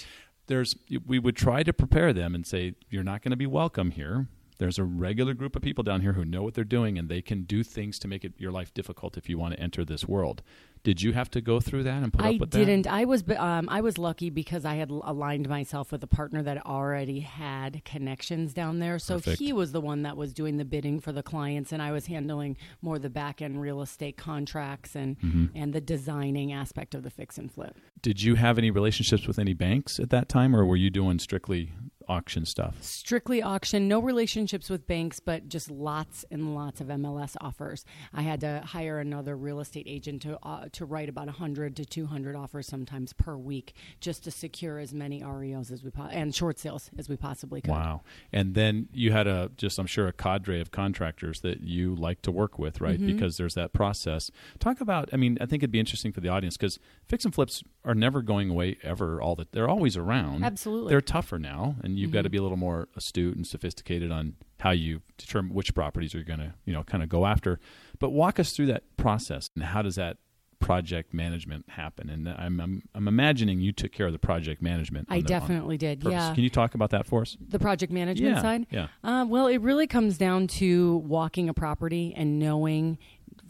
there's 0.46 0.74
we 1.06 1.18
would 1.18 1.36
try 1.36 1.62
to 1.62 1.72
prepare 1.72 2.12
them 2.12 2.34
and 2.34 2.46
say 2.46 2.74
you're 2.90 3.04
not 3.04 3.22
going 3.22 3.30
to 3.30 3.36
be 3.36 3.46
welcome 3.46 3.92
here. 3.92 4.28
There's 4.60 4.78
a 4.78 4.84
regular 4.84 5.32
group 5.32 5.56
of 5.56 5.62
people 5.62 5.82
down 5.82 6.02
here 6.02 6.12
who 6.12 6.24
know 6.24 6.42
what 6.42 6.52
they're 6.52 6.64
doing 6.64 6.98
and 6.98 7.08
they 7.08 7.22
can 7.22 7.44
do 7.44 7.62
things 7.64 7.98
to 8.00 8.06
make 8.08 8.24
it 8.26 8.34
your 8.36 8.52
life 8.52 8.74
difficult 8.74 9.16
if 9.16 9.26
you 9.26 9.38
want 9.38 9.54
to 9.54 9.60
enter 9.60 9.86
this 9.86 10.06
world. 10.06 10.42
Did 10.82 11.02
you 11.02 11.12
have 11.12 11.30
to 11.32 11.40
go 11.40 11.60
through 11.60 11.82
that 11.84 12.02
and 12.02 12.12
put 12.12 12.24
I 12.24 12.34
up 12.34 12.40
with 12.40 12.50
that? 12.52 12.58
I 12.60 12.64
didn't. 12.64 12.86
I 12.86 13.04
was 13.06 13.24
um, 13.36 13.68
I 13.70 13.80
was 13.80 13.98
lucky 13.98 14.30
because 14.30 14.64
I 14.64 14.76
had 14.76 14.90
aligned 14.90 15.48
myself 15.48 15.92
with 15.92 16.02
a 16.02 16.06
partner 16.06 16.42
that 16.42 16.64
already 16.66 17.20
had 17.20 17.84
connections 17.84 18.54
down 18.54 18.78
there. 18.78 18.98
So 18.98 19.14
Perfect. 19.16 19.38
he 19.40 19.52
was 19.52 19.72
the 19.72 19.80
one 19.80 20.02
that 20.02 20.16
was 20.16 20.32
doing 20.32 20.56
the 20.58 20.64
bidding 20.64 21.00
for 21.00 21.12
the 21.12 21.22
clients, 21.22 21.72
and 21.72 21.82
I 21.82 21.92
was 21.92 22.06
handling 22.06 22.56
more 22.80 22.98
the 22.98 23.10
back 23.10 23.42
end 23.42 23.60
real 23.60 23.82
estate 23.82 24.16
contracts 24.16 24.94
and 24.94 25.18
Mm-hmm. 25.20 25.46
and 25.54 25.72
the 25.72 25.80
designing 25.80 26.52
aspect 26.52 26.94
of 26.94 27.02
the 27.02 27.10
fix 27.10 27.36
and 27.36 27.52
flip. 27.52 27.76
Did 28.00 28.22
you 28.22 28.36
have 28.36 28.58
any 28.58 28.70
relationships 28.70 29.26
with 29.26 29.38
any 29.38 29.54
banks 29.54 29.98
at 30.00 30.10
that 30.10 30.28
time 30.28 30.54
or 30.54 30.64
were 30.64 30.76
you 30.76 30.88
doing 30.88 31.18
strictly 31.18 31.72
auction 32.10 32.44
stuff? 32.44 32.82
Strictly 32.82 33.40
auction, 33.40 33.86
no 33.86 34.00
relationships 34.00 34.68
with 34.68 34.86
banks, 34.86 35.20
but 35.20 35.48
just 35.48 35.70
lots 35.70 36.24
and 36.30 36.54
lots 36.54 36.80
of 36.80 36.88
MLS 36.88 37.36
offers. 37.40 37.84
I 38.12 38.22
had 38.22 38.40
to 38.40 38.62
hire 38.66 38.98
another 38.98 39.36
real 39.36 39.60
estate 39.60 39.86
agent 39.88 40.22
to 40.22 40.38
uh, 40.42 40.66
to 40.72 40.84
write 40.84 41.08
about 41.08 41.26
100 41.26 41.76
to 41.76 41.84
200 41.84 42.34
offers 42.34 42.66
sometimes 42.66 43.12
per 43.12 43.36
week 43.36 43.74
just 44.00 44.24
to 44.24 44.30
secure 44.30 44.78
as 44.78 44.92
many 44.92 45.22
REOs 45.22 45.70
as 45.70 45.84
we 45.84 45.90
po- 45.90 46.08
and 46.10 46.34
short 46.34 46.58
sales 46.58 46.90
as 46.98 47.08
we 47.08 47.16
possibly 47.16 47.60
could. 47.60 47.70
Wow. 47.70 48.02
And 48.32 48.54
then 48.54 48.88
you 48.92 49.12
had 49.12 49.28
a 49.28 49.50
just 49.56 49.78
I'm 49.78 49.86
sure 49.86 50.08
a 50.08 50.12
cadre 50.12 50.60
of 50.60 50.72
contractors 50.72 51.40
that 51.42 51.60
you 51.60 51.94
like 51.94 52.22
to 52.22 52.32
work 52.32 52.58
with, 52.58 52.80
right? 52.80 52.98
Mm-hmm. 52.98 53.06
Because 53.06 53.36
there's 53.36 53.54
that 53.54 53.72
process. 53.72 54.32
Talk 54.58 54.80
about 54.80 55.08
I 55.12 55.16
mean, 55.16 55.38
I 55.40 55.46
think 55.46 55.62
it'd 55.62 55.70
be 55.70 55.80
interesting 55.80 56.12
for 56.12 56.20
the 56.20 56.28
audience 56.28 56.56
cuz 56.56 56.80
fix 57.06 57.24
and 57.24 57.32
flips 57.32 57.62
are 57.84 57.94
never 57.94 58.20
going 58.20 58.50
away 58.50 58.78
ever 58.82 59.22
all 59.22 59.36
the 59.36 59.46
they're 59.52 59.68
always 59.68 59.96
around. 59.96 60.44
Absolutely. 60.44 60.90
They're 60.90 61.00
tougher 61.00 61.38
now 61.38 61.76
and 61.84 61.99
you've 62.00 62.10
got 62.12 62.22
to 62.22 62.30
be 62.30 62.38
a 62.38 62.42
little 62.42 62.56
more 62.56 62.88
astute 62.96 63.36
and 63.36 63.46
sophisticated 63.46 64.10
on 64.10 64.34
how 64.60 64.70
you 64.70 65.00
determine 65.18 65.54
which 65.54 65.74
properties 65.74 66.12
you're 66.14 66.22
going 66.24 66.40
to, 66.40 66.54
you 66.64 66.72
know, 66.72 66.82
kind 66.82 67.02
of 67.02 67.08
go 67.08 67.26
after. 67.26 67.58
But 67.98 68.10
walk 68.10 68.38
us 68.40 68.52
through 68.52 68.66
that 68.66 68.82
process 68.96 69.48
and 69.54 69.64
how 69.64 69.82
does 69.82 69.94
that 69.96 70.16
project 70.58 71.14
management 71.14 71.64
happen? 71.70 72.10
And 72.10 72.28
I'm 72.28 72.60
I'm, 72.60 72.82
I'm 72.94 73.08
imagining 73.08 73.60
you 73.60 73.72
took 73.72 73.92
care 73.92 74.06
of 74.06 74.12
the 74.12 74.18
project 74.18 74.60
management. 74.60 75.06
I 75.10 75.18
the- 75.20 75.28
definitely 75.28 75.78
did. 75.78 76.00
purpose. 76.00 76.12
Yeah. 76.12 76.34
Can 76.34 76.44
you 76.44 76.50
talk 76.50 76.74
about 76.74 76.90
that 76.90 77.06
for 77.06 77.22
us? 77.22 77.36
the 77.48 77.58
project 77.58 77.90
management 77.92 78.34
Yeah, 78.36 78.42
side? 78.42 78.66
yeah. 78.70 78.88
Uh, 79.02 79.24
well, 79.26 79.46
it 79.46 79.58
really 79.62 79.86
comes 79.86 80.18
down 80.18 80.46
to 80.48 80.98
walking 80.98 81.48
a 81.48 81.54
property 81.54 82.12
and 82.16 82.38
knowing 82.38 82.98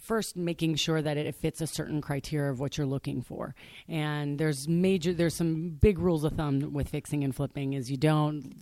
first 0.00 0.36
making 0.36 0.76
sure 0.76 1.00
that 1.02 1.16
it 1.16 1.34
fits 1.34 1.60
a 1.60 1.66
certain 1.66 2.00
criteria 2.00 2.50
of 2.50 2.60
what 2.60 2.76
you're 2.76 2.86
looking 2.86 3.22
for. 3.22 3.54
And 3.88 4.38
there's 4.38 4.68
major, 4.68 5.12
there's 5.12 5.34
some 5.34 5.70
big 5.70 5.98
rules 5.98 6.24
of 6.24 6.32
thumb 6.32 6.72
with 6.72 6.88
fixing 6.88 7.24
and 7.24 7.34
flipping 7.34 7.74
is 7.74 7.90
you 7.90 7.96
don't 7.96 8.54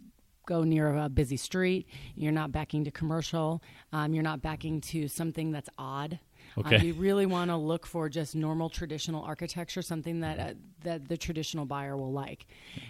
go 0.47 0.65
near 0.65 0.97
a 0.97 1.09
busy 1.09 1.37
street. 1.37 1.87
You're 2.15 2.33
not 2.33 2.53
backing 2.53 2.85
to 2.85 2.91
commercial. 2.91 3.63
Um, 3.93 4.15
you're 4.15 4.23
not 4.23 4.41
backing 4.41 4.81
to 4.83 5.07
something 5.07 5.53
that's 5.53 5.69
odd. 5.77 6.19
Okay. 6.57 6.77
Uh, 6.77 6.83
you 6.83 6.95
really 6.95 7.27
want 7.27 7.51
to 7.51 7.57
look 7.57 7.87
for 7.87 8.09
just 8.09 8.35
normal 8.35 8.69
traditional 8.71 9.23
architecture, 9.23 9.83
something 9.83 10.21
that 10.21 10.39
uh, 10.39 10.55
that 10.83 11.09
the 11.09 11.17
traditional 11.17 11.65
buyer 11.67 11.97
will 11.97 12.13
like. 12.13 12.47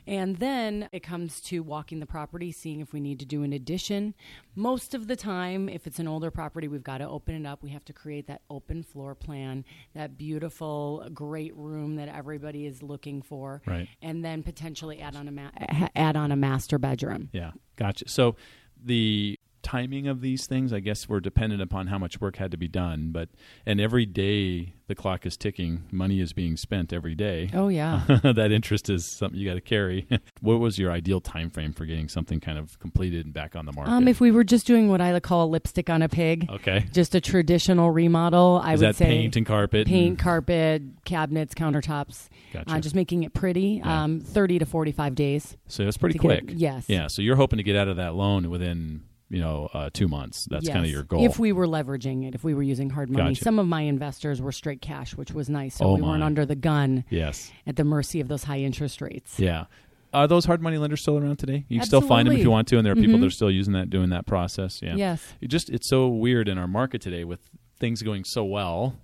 And 0.07 0.37
then 0.37 0.88
it 0.93 1.00
comes 1.03 1.41
to 1.43 1.62
walking 1.62 2.00
the 2.00 2.07
property, 2.07 2.53
seeing 2.53 2.81
if 2.81 2.93
we 2.93 3.00
need 3.00 3.19
to 3.21 3.25
do 3.27 3.43
an 3.43 3.53
addition. 3.53 4.15
Most 4.55 4.95
of 4.95 5.07
the 5.07 5.17
time, 5.17 5.69
if 5.69 5.87
it's 5.87 5.99
an 5.99 6.07
older 6.09 6.31
property, 6.31 6.69
we've 6.69 6.83
got 6.83 6.99
to 6.99 7.09
open 7.09 7.35
it 7.35 7.47
up. 7.49 7.62
We 7.62 7.71
have 7.71 7.85
to 7.87 7.93
create 7.93 8.27
that 8.27 8.43
open 8.50 8.83
floor 8.83 9.15
plan, 9.15 9.65
that 9.95 10.19
beautiful, 10.19 11.09
great 11.15 11.55
room 11.57 11.97
that 11.97 12.09
everybody 12.09 12.67
is 12.67 12.83
looking 12.83 13.23
for, 13.23 13.62
Right. 13.67 13.88
and 14.03 14.25
then 14.25 14.43
potentially 14.43 15.00
add 15.00 15.17
on 15.17 15.29
a 15.29 15.33
ma- 15.33 15.50
add 15.97 16.17
on 16.17 16.31
a 16.33 16.37
master 16.37 16.79
bedroom. 16.79 17.31
Yeah, 17.33 17.53
gotcha. 17.77 18.09
So 18.09 18.37
the 18.83 19.38
timing 19.62 20.07
of 20.07 20.21
these 20.21 20.47
things, 20.47 20.73
I 20.73 20.81
guess, 20.81 21.09
were 21.09 21.21
dependent 21.21 21.61
upon 21.62 21.88
how 21.88 21.99
much 21.99 22.21
work 22.21 22.37
had 22.37 22.50
to 22.53 22.57
be 22.57 22.69
done. 22.69 23.11
But 23.12 23.29
and 23.67 23.81
every 23.81 24.07
day 24.07 24.75
the 24.87 24.95
clock 24.95 25.27
is 25.27 25.37
ticking, 25.37 25.85
money 25.93 26.21
is 26.21 26.33
being 26.33 26.57
spent 26.57 26.93
every 26.93 27.15
day. 27.15 27.50
Oh 27.53 27.69
yeah. 27.69 28.03
that 28.23 28.50
interest 28.53 28.88
is 28.88 29.05
something 29.07 29.38
you 29.38 29.47
got 29.49 29.55
to 29.55 29.61
carry. 29.61 30.07
what 30.41 30.61
was 30.61 30.79
your 30.79 30.91
ideal 30.91 31.21
time 31.21 31.50
frame 31.50 31.73
for 31.73 31.85
getting 31.85 32.09
something 32.09 32.41
kind 32.41 32.59
of 32.59 32.79
completed 32.79 33.27
and 33.27 33.35
back 33.35 33.55
on 33.57 33.67
the 33.67 33.73
market? 33.73 33.91
Um, 33.93 34.09
if 34.09 34.21
we 34.21 34.31
were 34.31 34.45
just 34.45 34.67
doing 34.67 34.88
what 34.88 35.00
I 35.00 35.12
like 35.12 35.23
call 35.23 35.45
a 35.47 35.49
lipstick 35.50 35.91
on 35.91 36.03
a 36.03 36.09
pig, 36.09 36.49
okay, 36.50 36.87
just 36.93 37.15
a 37.15 37.21
traditional 37.21 37.91
remodel, 37.91 38.61
I 38.65 38.75
is 38.75 38.81
would 38.81 38.88
that 38.91 38.97
say 38.97 39.07
paint 39.07 39.37
and 39.37 39.45
carpet? 39.47 39.87
paint, 39.87 40.09
and- 40.11 40.19
carpet, 40.19 40.83
cabinets, 41.05 41.55
countertops, 41.55 42.29
Gotcha. 42.53 42.71
uh, 42.75 42.81
just 42.81 42.95
making 42.95 43.25
it 43.25 43.35
pretty. 43.35 43.81
Yeah. 43.85 44.05
Um, 44.05 44.21
Thirty 44.21 44.59
to 44.59 44.67
forty-five 44.67 45.15
days. 45.15 45.57
so 45.67 45.83
it's 45.83 45.97
pretty 45.99 46.19
quick. 46.19 46.45
it- 46.50 46.57
yes. 46.57 46.85
Yeah. 46.88 47.09
So 47.09 47.21
you're 47.23 47.37
hoping 47.37 47.59
to 47.59 47.62
get 47.62 47.77
out 47.77 47.88
of 47.88 47.97
that 47.97 48.15
loan 48.15 48.49
within 48.50 49.03
you 49.30 49.40
know 49.40 49.68
uh, 49.75 49.90
two 49.92 50.08
months. 50.08 50.47
That's 50.50 50.68
kind 50.68 50.85
of 50.85 50.90
your 50.90 51.02
goal. 51.02 51.25
If 51.25 51.38
we 51.38 51.52
were 51.52 51.66
leveraging 51.66 52.26
it, 52.26 52.35
if 52.35 52.44
we 52.44 52.54
were 52.54 52.62
using 52.62 52.90
hard 52.90 53.11
money, 53.11 53.30
Gotcha. 53.30 53.44
some 53.44 53.58
of 53.58 53.66
my 53.66 53.82
investors 53.82 54.40
were 54.40 54.52
straight 54.52 54.80
cash, 54.80 55.16
which 55.16 55.32
was 55.32 55.49
nice, 55.49 55.76
so 55.76 55.85
Oh, 55.87 55.94
we 55.97 56.02
weren't 56.02 56.23
under 56.23 56.47
the 56.47 56.56
gun 56.56 57.04
yes. 57.11 57.50
at 57.66 57.76
the 57.76 57.85
mercy 57.85 58.20
of 58.20 58.28
those 58.28 58.44
high 58.44 58.61
interest 58.61 59.00
rates. 59.00 59.38
Yeah. 59.38 59.66
Are 60.14 60.26
those 60.26 60.47
hard 60.47 60.62
money 60.62 60.78
lenders 60.78 61.02
still 61.02 61.18
around 61.18 61.37
today? 61.38 61.66
You 61.68 61.80
can 61.80 61.87
still 61.87 62.00
find 62.00 62.26
them 62.26 62.35
if 62.35 62.42
you 62.42 62.50
want 62.50 62.66
to, 62.68 62.78
and 62.78 62.87
there 62.87 62.92
are 62.94 62.97
people 62.97 63.16
Mhm. 63.16 63.20
that 63.20 63.26
are 63.26 63.30
still 63.30 63.50
using 63.50 63.75
that, 63.75 63.90
doing 63.90 64.08
that 64.11 64.25
process. 64.26 64.80
Yeah. 64.82 64.94
Yes. 64.97 65.23
It 65.42 65.49
just 65.49 65.68
it's 65.68 65.88
so 65.88 66.08
weird 66.08 66.49
in 66.49 66.56
our 66.56 66.66
market 66.68 67.02
today 67.02 67.25
with 67.25 67.40
things 67.78 68.02
going 68.02 68.25
so 68.25 68.42
well. 68.44 68.97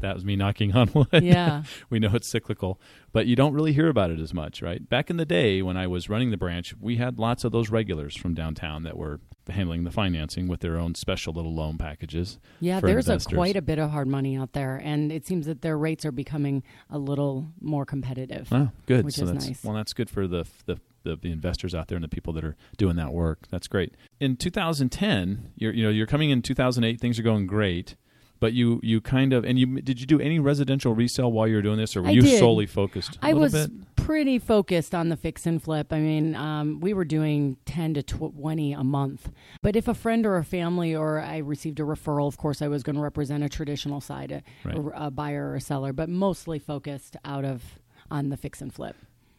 That 0.00 0.14
was 0.14 0.24
me 0.24 0.36
knocking 0.36 0.74
on 0.74 0.90
wood. 0.94 1.08
Yeah. 1.24 1.62
we 1.90 1.98
know 1.98 2.10
it's 2.14 2.28
cyclical, 2.28 2.80
but 3.12 3.26
you 3.26 3.36
don't 3.36 3.54
really 3.54 3.72
hear 3.72 3.88
about 3.88 4.10
it 4.10 4.20
as 4.20 4.34
much, 4.34 4.62
right? 4.62 4.86
Back 4.88 5.10
in 5.10 5.16
the 5.16 5.24
day 5.24 5.62
when 5.62 5.76
I 5.76 5.86
was 5.86 6.08
running 6.08 6.30
the 6.30 6.36
branch, 6.36 6.74
we 6.80 6.96
had 6.96 7.18
lots 7.18 7.44
of 7.44 7.52
those 7.52 7.70
regulars 7.70 8.16
from 8.16 8.34
downtown 8.34 8.82
that 8.82 8.96
were 8.96 9.20
handling 9.48 9.84
the 9.84 9.90
financing 9.90 10.48
with 10.48 10.60
their 10.60 10.78
own 10.78 10.94
special 10.94 11.32
little 11.32 11.54
loan 11.54 11.78
packages. 11.78 12.38
Yeah, 12.60 12.80
there's 12.80 13.08
a, 13.08 13.18
quite 13.18 13.56
a 13.56 13.62
bit 13.62 13.78
of 13.78 13.90
hard 13.90 14.08
money 14.08 14.36
out 14.36 14.52
there, 14.52 14.80
and 14.82 15.12
it 15.12 15.26
seems 15.26 15.46
that 15.46 15.62
their 15.62 15.76
rates 15.76 16.04
are 16.04 16.12
becoming 16.12 16.62
a 16.90 16.98
little 16.98 17.48
more 17.60 17.84
competitive. 17.84 18.48
Oh, 18.52 18.70
good. 18.86 19.04
Which 19.04 19.16
so 19.16 19.24
is 19.24 19.32
that's 19.32 19.46
nice. 19.48 19.64
well, 19.64 19.74
that's 19.74 19.92
good 19.92 20.08
for 20.10 20.26
the, 20.26 20.46
the 20.66 20.78
the 21.04 21.16
the 21.16 21.30
investors 21.30 21.74
out 21.74 21.88
there 21.88 21.96
and 21.96 22.04
the 22.04 22.08
people 22.08 22.32
that 22.32 22.44
are 22.44 22.56
doing 22.76 22.96
that 22.96 23.12
work. 23.12 23.46
That's 23.50 23.68
great. 23.68 23.94
In 24.20 24.36
2010, 24.36 25.52
you're 25.56 25.72
you 25.72 25.82
know 25.82 25.90
you're 25.90 26.06
coming 26.06 26.30
in 26.30 26.42
2008. 26.42 27.00
Things 27.00 27.18
are 27.18 27.22
going 27.22 27.46
great, 27.46 27.96
but 28.40 28.52
you 28.52 28.80
you 28.82 29.00
kind 29.00 29.32
of 29.32 29.44
and 29.44 29.58
you 29.58 29.80
did 29.80 30.00
you 30.00 30.06
do 30.06 30.20
any 30.20 30.38
residential 30.38 30.94
resale 30.94 31.30
while 31.32 31.46
you 31.48 31.56
were 31.56 31.62
doing 31.62 31.78
this, 31.78 31.96
or 31.96 32.02
were 32.02 32.08
I 32.08 32.12
you 32.12 32.22
did. 32.22 32.38
solely 32.38 32.66
focused? 32.66 33.16
a 33.22 33.26
I 33.26 33.32
was 33.32 33.52
bit? 33.52 33.70
pretty 33.96 34.38
focused 34.38 34.94
on 34.94 35.08
the 35.08 35.16
fix 35.16 35.46
and 35.46 35.62
flip. 35.62 35.92
I 35.92 35.98
mean, 35.98 36.34
um, 36.34 36.80
we 36.80 36.92
were 36.92 37.06
doing 37.06 37.56
10 37.64 37.94
to 37.94 38.02
20 38.02 38.72
a 38.74 38.84
month. 38.84 39.30
But 39.62 39.76
if 39.76 39.88
a 39.88 39.94
friend 39.94 40.26
or 40.26 40.36
a 40.36 40.44
family 40.44 40.94
or 40.94 41.20
I 41.20 41.38
received 41.38 41.80
a 41.80 41.84
referral, 41.84 42.26
of 42.28 42.36
course, 42.36 42.60
I 42.60 42.68
was 42.68 42.82
going 42.82 42.96
to 42.96 43.02
represent 43.02 43.42
a 43.42 43.48
traditional 43.48 44.02
side, 44.02 44.30
a, 44.30 44.42
Right. 44.62 44.76
a, 44.76 45.06
a 45.06 45.10
buyer 45.10 45.48
or 45.50 45.54
a 45.56 45.60
seller, 45.60 45.94
but 45.94 46.10
mostly 46.10 46.58
focused 46.58 47.16
out 47.24 47.44
of 47.46 47.62
on 48.10 48.28
the 48.28 48.36
fix 48.36 48.60
and 48.60 48.72
flip. 48.74 48.94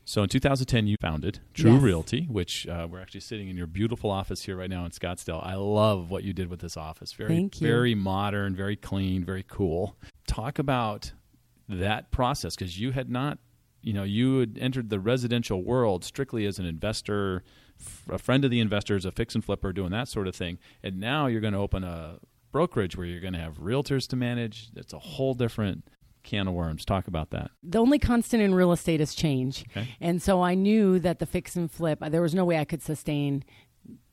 So 0.08 0.22
in 0.22 0.30
2010, 0.30 0.86
you 0.86 0.98
founded 1.02 1.40
Tru 1.56 1.74
Yes. 1.74 1.82
Realty, 1.82 2.26
which 2.30 2.68
uh, 2.68 2.88
we're 2.90 3.02
actually 3.02 3.22
sitting 3.22 3.50
in 3.50 3.58
your 3.58 3.66
beautiful 3.66 4.12
office 4.12 4.44
here 4.44 4.56
right 4.56 4.70
now 4.70 4.86
in 4.86 4.92
Scottsdale. 4.92 5.44
I 5.44 5.56
love 5.56 6.12
what 6.12 6.24
you 6.24 6.32
did 6.32 6.48
with 6.48 6.60
this 6.60 6.78
office. 6.78 7.12
Very, 7.12 7.30
Thank 7.36 7.60
you. 7.60 7.68
very 7.68 7.96
modern, 7.96 8.56
very 8.56 8.76
clean, 8.76 9.26
very 9.26 9.44
cool. 9.48 9.96
Talk 10.28 10.60
about 10.60 11.12
that 11.68 12.12
process 12.12 12.56
because 12.56 12.80
you 12.80 12.92
had 12.92 13.10
not, 13.10 13.40
you 13.82 13.94
know, 13.94 14.04
you 14.04 14.40
had 14.40 14.60
entered 14.62 14.92
the 14.92 15.00
residential 15.00 15.64
world 15.64 16.06
strictly 16.06 16.46
as 16.46 16.60
an 16.60 16.68
investor, 16.68 17.44
a 18.08 18.20
friend 18.20 18.46
of 18.46 18.52
the 18.52 18.60
investors, 18.60 19.06
a 19.06 19.12
fix 19.12 19.34
and 19.34 19.44
flipper, 19.44 19.74
doing 19.74 19.90
that 19.90 20.08
sort 20.08 20.28
of 20.28 20.36
thing, 20.36 20.60
and 20.84 21.00
now 21.00 21.26
you're 21.26 21.42
going 21.42 21.54
to 21.54 21.60
open 21.60 21.84
a 21.84 22.20
brokerage 22.52 22.96
where 22.96 23.08
you're 23.08 23.20
going 23.20 23.34
to 23.34 23.40
have 23.40 23.58
realtors 23.58 24.08
to 24.08 24.16
manage. 24.16 24.70
It's 24.76 24.94
a 24.94 25.00
whole 25.00 25.34
different 25.34 25.84
can 26.26 26.48
of 26.48 26.54
worms. 26.54 26.84
Talk 26.86 27.08
about 27.08 27.30
that. 27.30 27.52
The 27.64 27.80
only 27.80 28.00
constant 28.00 28.44
in 28.44 28.54
real 28.54 28.72
estate 28.74 29.00
is 29.00 29.16
change. 29.16 29.64
Okay. 29.72 29.88
And 30.02 30.22
so 30.22 30.42
I 30.42 30.56
knew 30.56 31.00
that 31.00 31.20
the 31.20 31.26
fix 31.26 31.56
and 31.56 31.72
flip, 31.72 32.00
there 32.02 32.22
was 32.22 32.36
no 32.36 32.44
way 32.44 32.58
I 32.58 32.66
could 32.66 32.82
sustain 32.82 33.44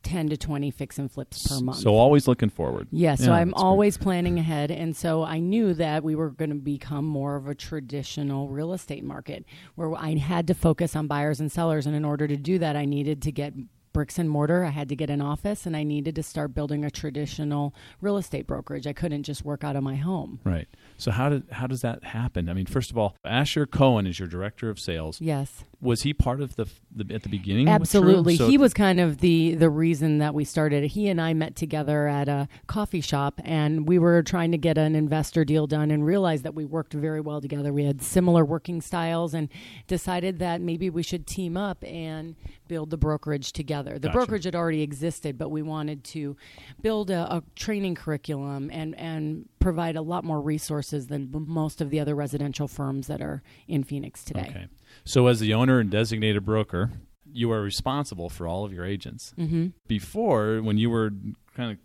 10 0.03 0.31
to 0.31 0.37
20 0.37 0.71
fix 0.73 0.99
and 0.99 1.11
flips 1.11 1.47
per 1.47 1.61
month. 1.61 1.79
So 1.79 1.95
always 1.95 2.27
looking 2.27 2.51
forward. 2.51 2.89
Yeah, 2.91 3.15
so 3.15 3.27
Yeah, 3.27 3.35
I'm 3.39 3.49
that's 3.51 3.61
great. 3.61 3.65
always 3.67 3.97
planning 3.99 4.39
ahead. 4.39 4.71
And 4.73 4.97
so 4.97 5.23
I 5.23 5.39
knew 5.39 5.75
that 5.75 6.03
we 6.03 6.15
were 6.17 6.31
going 6.31 6.51
to 6.51 6.57
become 6.57 7.05
more 7.05 7.37
of 7.37 7.47
a 7.47 7.55
traditional 7.55 8.49
real 8.49 8.73
estate 8.73 9.05
market 9.05 9.45
where 9.77 9.95
I 9.95 10.17
had 10.17 10.49
to 10.49 10.55
focus 10.55 10.97
on 10.97 11.07
buyers 11.07 11.39
and 11.41 11.51
sellers. 11.53 11.87
And 11.87 11.95
in 11.95 12.05
order 12.05 12.27
to 12.27 12.37
do 12.37 12.59
that, 12.59 12.75
I 12.77 12.85
needed 12.85 13.23
to 13.23 13.33
get 13.33 13.55
bricks 13.93 14.19
and 14.19 14.29
mortar. 14.29 14.65
I 14.65 14.71
had 14.71 14.89
to 14.89 14.97
get 14.97 15.11
an 15.11 15.21
office 15.21 15.67
and 15.67 15.77
I 15.77 15.83
needed 15.83 16.15
to 16.17 16.23
start 16.23 16.55
building 16.55 16.85
a 16.85 16.91
traditional 16.91 17.75
real 18.01 18.17
estate 18.17 18.47
brokerage. 18.47 18.87
I 18.87 18.93
couldn't 18.93 19.25
just 19.25 19.45
work 19.45 19.65
out 19.65 19.77
of 19.77 19.83
my 19.83 19.97
home. 19.97 20.41
Right. 20.45 20.69
So 20.97 21.11
how 21.11 21.29
did 21.29 21.45
how 21.51 21.67
does 21.67 21.81
that 21.83 22.05
happen? 22.05 22.49
I 22.49 22.55
mean, 22.55 22.67
first 22.67 22.91
of 22.91 22.99
all, 22.99 23.17
Asher 23.25 23.67
Cohen 23.67 24.07
is 24.07 24.19
your 24.19 24.29
director 24.29 24.71
of 24.71 24.79
sales. 24.79 25.21
Yes. 25.21 25.65
Was 25.81 26.03
he 26.03 26.15
part 26.15 26.41
of 26.41 26.55
the, 26.55 26.67
the 26.95 27.13
at 27.15 27.25
the 27.25 27.29
beginning? 27.29 27.69
Absolutely. 27.69 28.37
So- 28.37 28.49
he 28.49 28.57
was 28.57 28.73
kind 28.73 29.01
of 29.01 29.19
the 29.19 29.55
the 29.55 29.71
reason 29.71 30.19
that 30.19 30.35
we 30.35 30.45
started. 30.45 30.85
He 30.85 31.09
and 31.09 31.21
I 31.21 31.35
met 31.35 31.57
together 31.57 32.07
at 32.07 32.29
a 32.29 32.49
coffee 32.67 33.01
shop 33.01 33.41
and 33.45 33.89
we 33.89 33.99
were 33.99 34.23
trying 34.23 34.53
to 34.53 34.59
get 34.59 34.79
an 34.79 34.95
investor 34.95 35.45
deal 35.45 35.67
done 35.67 35.91
and 35.91 36.05
realized 36.07 36.45
that 36.45 36.55
we 36.55 36.65
worked 36.65 36.93
very 36.93 37.21
well 37.21 37.41
together. 37.41 37.73
We 37.73 37.85
had 37.85 38.03
similar 38.03 38.45
working 38.45 38.81
styles 38.81 39.35
and 39.35 39.49
decided 39.87 40.39
that 40.39 40.61
maybe 40.61 40.89
we 40.89 41.03
should 41.03 41.27
team 41.27 41.57
up 41.57 41.83
and 41.85 42.37
build 42.73 42.89
the 42.89 42.97
brokerage 42.97 43.53
together. 43.53 43.99
The 43.99 44.09
Gotcha. 44.09 44.13
brokerage 44.15 44.45
had 44.45 44.57
already 44.57 44.81
existed, 44.81 45.37
but 45.37 45.51
we 45.51 45.61
wanted 45.61 46.05
to 46.05 46.35
build 46.81 47.11
a, 47.11 47.37
a 47.37 47.43
training 47.55 47.97
curriculum 47.97 48.71
and 48.73 48.99
and 48.99 49.47
provide 49.59 49.95
a 49.95 50.01
lot 50.01 50.25
more 50.25 50.41
resources 50.41 51.09
than 51.09 51.29
most 51.31 51.83
of 51.83 51.91
the 51.91 52.01
other 52.01 52.15
residential 52.15 52.67
firms 52.67 53.09
that 53.09 53.21
are 53.21 53.43
in 53.69 53.85
Phoenix 53.85 54.25
today. 54.25 54.47
Okay. 54.49 54.67
So 55.05 55.27
as 55.27 55.39
the 55.39 55.53
owner 55.53 55.81
and 55.81 55.91
designated 55.91 56.47
broker, 56.47 56.93
you 57.31 57.53
are 57.53 57.61
responsible 57.61 58.31
for 58.31 58.47
all 58.47 58.65
of 58.65 58.73
your 58.73 58.87
agents. 58.87 59.35
hmm 59.37 59.67
Before, 59.87 60.63
when 60.63 60.79
you 60.79 60.89
were 60.89 61.11
kind 61.55 61.73
of 61.73 61.79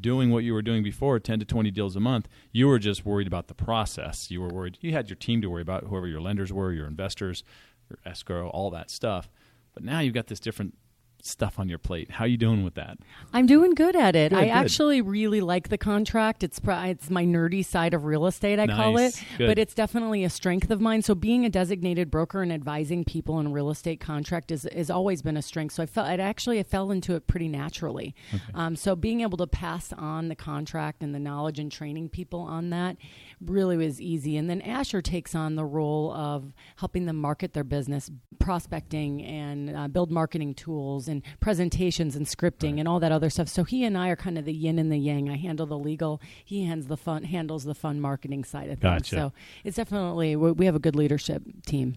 doing 0.00 0.30
what 0.30 0.42
you 0.42 0.54
were 0.54 0.62
doing 0.62 0.82
before, 0.82 1.20
10 1.20 1.40
to 1.40 1.44
20 1.44 1.70
deals 1.70 1.96
a 1.96 2.00
month, 2.00 2.28
you 2.50 2.66
were 2.66 2.78
just 2.78 3.04
worried 3.04 3.26
about 3.26 3.48
the 3.48 3.54
process. 3.54 4.30
You 4.30 4.40
were 4.40 4.48
worried. 4.48 4.78
You 4.80 4.92
had 4.92 5.10
your 5.10 5.16
team 5.16 5.42
to 5.42 5.50
worry 5.50 5.60
about, 5.60 5.84
whoever 5.84 6.06
your 6.06 6.22
lenders 6.22 6.50
were, 6.50 6.72
your 6.72 6.86
investors, 6.86 7.44
your 7.90 7.98
escrow, 8.06 8.48
all 8.48 8.70
that 8.70 8.90
stuff. 8.90 9.28
But 9.74 9.84
now 9.84 10.00
you've 10.00 10.14
got 10.14 10.26
this 10.26 10.40
different 10.40 10.74
stuff 11.22 11.58
on 11.58 11.68
your 11.68 11.78
plate. 11.78 12.12
How 12.12 12.24
you 12.24 12.36
doing 12.36 12.64
with 12.64 12.74
that? 12.74 12.98
I'm 13.32 13.46
doing 13.46 13.74
good 13.74 13.96
at 13.96 14.16
it. 14.16 14.30
Good, 14.30 14.38
I 14.38 14.44
good. 14.44 14.50
actually 14.50 15.00
really 15.00 15.40
like 15.40 15.68
the 15.68 15.78
contract. 15.78 16.42
It's 16.42 16.60
it's 16.64 17.10
my 17.10 17.24
nerdy 17.24 17.64
side 17.64 17.94
of 17.94 18.04
real 18.04 18.26
estate, 18.26 18.58
I 18.58 18.66
call 18.66 18.98
it, 18.98 19.22
Good. 19.38 19.46
but 19.46 19.58
it's 19.58 19.74
definitely 19.74 20.24
a 20.24 20.30
strength 20.30 20.70
of 20.70 20.80
mine. 20.80 21.02
So 21.02 21.14
being 21.14 21.44
a 21.44 21.50
designated 21.50 22.10
broker 22.10 22.42
and 22.42 22.52
advising 22.52 23.04
people 23.04 23.38
in 23.40 23.46
a 23.46 23.50
real 23.50 23.70
estate 23.70 24.00
contract 24.00 24.50
is 24.50 24.68
has 24.74 24.90
always 24.90 25.22
been 25.22 25.36
a 25.36 25.42
strength. 25.42 25.74
So 25.74 25.82
I 25.82 25.86
felt 25.86 26.08
it 26.08 26.20
actually 26.20 26.58
I 26.58 26.62
fell 26.62 26.90
into 26.90 27.14
it 27.14 27.26
pretty 27.26 27.48
naturally. 27.48 28.14
Um, 28.54 28.76
so 28.76 28.96
being 28.96 29.20
able 29.20 29.38
to 29.38 29.46
pass 29.46 29.92
on 29.92 30.28
the 30.28 30.34
contract 30.34 31.02
and 31.02 31.14
the 31.14 31.18
knowledge 31.18 31.58
and 31.58 31.70
training 31.70 32.08
people 32.08 32.40
on 32.40 32.70
that 32.70 32.96
really 33.40 33.76
was 33.76 34.00
easy. 34.00 34.36
And 34.36 34.48
then 34.48 34.60
Asher 34.60 35.02
takes 35.02 35.34
on 35.34 35.54
the 35.54 35.64
role 35.64 36.12
of 36.12 36.52
helping 36.76 37.06
them 37.06 37.16
market 37.16 37.52
their 37.52 37.64
business, 37.64 38.10
prospecting 38.38 39.24
and 39.24 39.76
uh, 39.76 39.88
build 39.88 40.10
marketing 40.10 40.54
tools 40.54 41.08
and 41.10 41.22
presentations 41.40 42.16
and 42.16 42.26
scripting 42.26 42.78
and 42.78 42.88
all 42.88 43.00
that 43.00 43.12
other 43.12 43.28
stuff. 43.28 43.48
So 43.48 43.64
he 43.64 43.84
and 43.84 43.98
I 43.98 44.08
are 44.08 44.16
kind 44.16 44.38
of 44.38 44.44
the 44.46 44.54
yin 44.54 44.78
and 44.78 44.90
the 44.90 44.98
yang. 44.98 45.28
I 45.28 45.36
handle 45.36 45.66
the 45.66 45.78
legal, 45.78 46.20
he 46.44 46.64
hands 46.64 46.86
the 46.86 46.96
fun, 46.96 47.24
handles 47.24 47.64
the 47.64 47.74
fun 47.74 48.00
marketing 48.00 48.44
side 48.44 48.70
of 48.70 48.78
things. 48.78 49.10
Gotcha. 49.10 49.16
So 49.16 49.32
it's 49.64 49.76
definitely 49.76 50.36
we 50.36 50.52
we 50.52 50.66
have 50.66 50.76
a 50.76 50.80
good 50.80 50.96
leadership 50.96 51.42
team. 51.66 51.96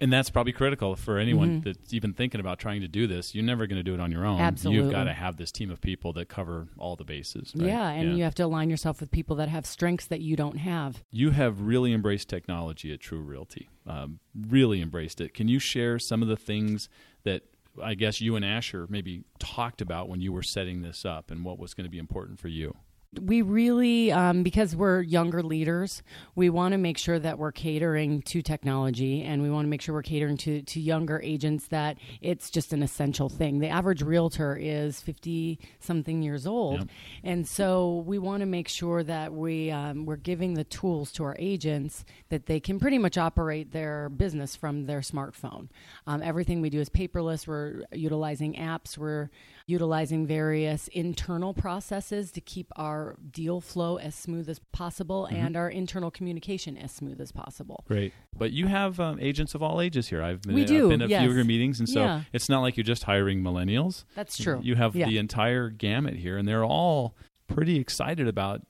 And 0.00 0.12
that's 0.12 0.30
probably 0.30 0.52
critical 0.52 0.96
for 0.96 1.16
anyone 1.18 1.48
mm-hmm. 1.48 1.60
that's 1.60 1.94
even 1.94 2.12
thinking 2.12 2.40
about 2.40 2.58
trying 2.58 2.80
to 2.80 2.88
do 2.88 3.06
this. 3.06 3.36
You're 3.36 3.44
never 3.44 3.68
going 3.68 3.76
to 3.76 3.84
do 3.84 3.94
it 3.94 4.00
on 4.00 4.10
your 4.10 4.26
own. 4.26 4.40
Absolutely. 4.40 4.82
You've 4.82 4.90
got 4.90 5.04
to 5.04 5.12
have 5.12 5.36
this 5.36 5.52
team 5.52 5.70
of 5.70 5.80
people 5.80 6.12
that 6.14 6.28
cover 6.28 6.66
all 6.76 6.96
the 6.96 7.04
bases. 7.04 7.52
Right? 7.54 7.68
Yeah, 7.68 7.88
and 7.88 8.08
yeah. 8.08 8.14
you 8.16 8.24
have 8.24 8.34
to 8.36 8.42
align 8.42 8.68
yourself 8.68 8.98
with 8.98 9.12
people 9.12 9.36
that 9.36 9.48
have 9.48 9.64
strengths 9.64 10.06
that 10.06 10.20
you 10.20 10.34
don't 10.34 10.56
have. 10.56 11.04
You 11.12 11.30
have 11.30 11.60
really 11.60 11.92
embraced 11.92 12.28
technology 12.28 12.92
at 12.92 12.98
Tru 12.98 13.20
Realty. 13.20 13.68
Um, 13.86 14.18
really 14.48 14.82
embraced 14.82 15.20
it. 15.20 15.34
Can 15.34 15.46
you 15.46 15.60
share 15.60 16.00
some 16.00 16.20
of 16.20 16.26
the 16.26 16.36
things 16.36 16.88
that 17.22 17.44
I 17.80 17.94
guess 17.94 18.20
you 18.20 18.36
and 18.36 18.44
Asher 18.44 18.86
maybe 18.88 19.24
talked 19.38 19.80
about 19.80 20.08
when 20.08 20.20
you 20.20 20.32
were 20.32 20.42
setting 20.42 20.82
this 20.82 21.04
up 21.04 21.30
and 21.30 21.44
what 21.44 21.58
was 21.58 21.74
going 21.74 21.84
to 21.84 21.90
be 21.90 21.98
important 21.98 22.40
for 22.40 22.48
you? 22.48 22.76
We 23.20 23.42
really 23.42 24.10
um, 24.10 24.42
because 24.42 24.74
we're 24.74 25.02
younger 25.02 25.42
leaders 25.42 26.02
we 26.34 26.48
want 26.48 26.72
to 26.72 26.78
make 26.78 26.96
sure 26.96 27.18
that 27.18 27.38
we're 27.38 27.52
catering 27.52 28.22
to 28.22 28.40
technology 28.40 29.22
and 29.22 29.42
we 29.42 29.50
want 29.50 29.66
to 29.66 29.68
make 29.68 29.82
sure 29.82 29.94
we're 29.94 30.02
catering 30.02 30.36
to, 30.38 30.62
to 30.62 30.80
younger 30.80 31.20
agents 31.22 31.68
that 31.68 31.98
it's 32.22 32.48
just 32.50 32.72
an 32.72 32.82
essential 32.82 33.28
thing. 33.28 33.58
The 33.58 33.68
average 33.68 34.02
realtor 34.02 34.56
is 34.58 35.00
50 35.00 35.58
something 35.78 36.22
years 36.22 36.46
old. 36.46 36.80
Yep. 36.80 36.88
and 37.24 37.48
so 37.48 38.02
we 38.06 38.18
want 38.18 38.40
to 38.40 38.46
make 38.46 38.68
sure 38.68 39.02
that 39.02 39.32
we 39.32 39.70
um, 39.70 40.06
we're 40.06 40.16
giving 40.16 40.54
the 40.54 40.64
tools 40.64 41.12
to 41.12 41.24
our 41.24 41.36
agents 41.38 42.04
that 42.30 42.46
they 42.46 42.60
can 42.60 42.80
pretty 42.80 42.98
much 42.98 43.18
operate 43.18 43.72
their 43.72 44.08
business 44.08 44.56
from 44.56 44.86
their 44.86 45.00
smartphone. 45.00 45.68
Um, 46.06 46.22
everything 46.22 46.62
we 46.62 46.70
do 46.70 46.80
is 46.80 46.88
paperless. 46.88 47.46
We're 47.46 47.84
utilizing 47.92 48.54
apps. 48.54 48.96
We're 48.96 49.30
utilizing 49.66 50.26
various 50.26 50.88
internal 50.88 51.54
processes 51.54 52.30
to 52.32 52.40
keep 52.40 52.72
our 52.76 53.01
deal 53.30 53.60
flow 53.60 53.96
as 53.96 54.14
smooth 54.14 54.48
as 54.48 54.58
possible 54.72 55.26
mm-hmm. 55.30 55.44
and 55.44 55.56
our 55.56 55.68
internal 55.68 56.10
communication 56.10 56.76
as 56.76 56.92
smooth 56.92 57.20
as 57.20 57.32
possible. 57.32 57.84
Great. 57.86 58.12
But 58.36 58.52
you 58.52 58.66
have 58.66 58.98
um, 59.00 59.18
agents 59.20 59.54
of 59.54 59.62
all 59.62 59.80
ages 59.80 60.08
here. 60.08 60.22
I've 60.22 60.42
been, 60.42 60.54
we 60.54 60.64
do, 60.64 60.84
I've 60.84 60.90
been 60.90 61.02
at 61.02 61.08
yes. 61.08 61.20
a 61.20 61.22
few 61.22 61.30
of 61.30 61.36
your 61.36 61.44
meetings, 61.44 61.78
and 61.80 61.88
so 61.88 62.00
yeah. 62.00 62.22
it's 62.32 62.48
not 62.48 62.60
like 62.60 62.76
you're 62.76 62.84
just 62.84 63.04
hiring 63.04 63.42
millennials. 63.42 64.04
That's 64.14 64.36
true. 64.36 64.60
You 64.62 64.74
have 64.76 64.94
yeah. 64.94 65.06
the 65.06 65.18
entire 65.18 65.68
gamut 65.68 66.16
here, 66.16 66.36
and 66.36 66.46
they're 66.46 66.64
all 66.64 67.14
pretty 67.48 67.78
excited 67.78 68.28
about 68.28 68.62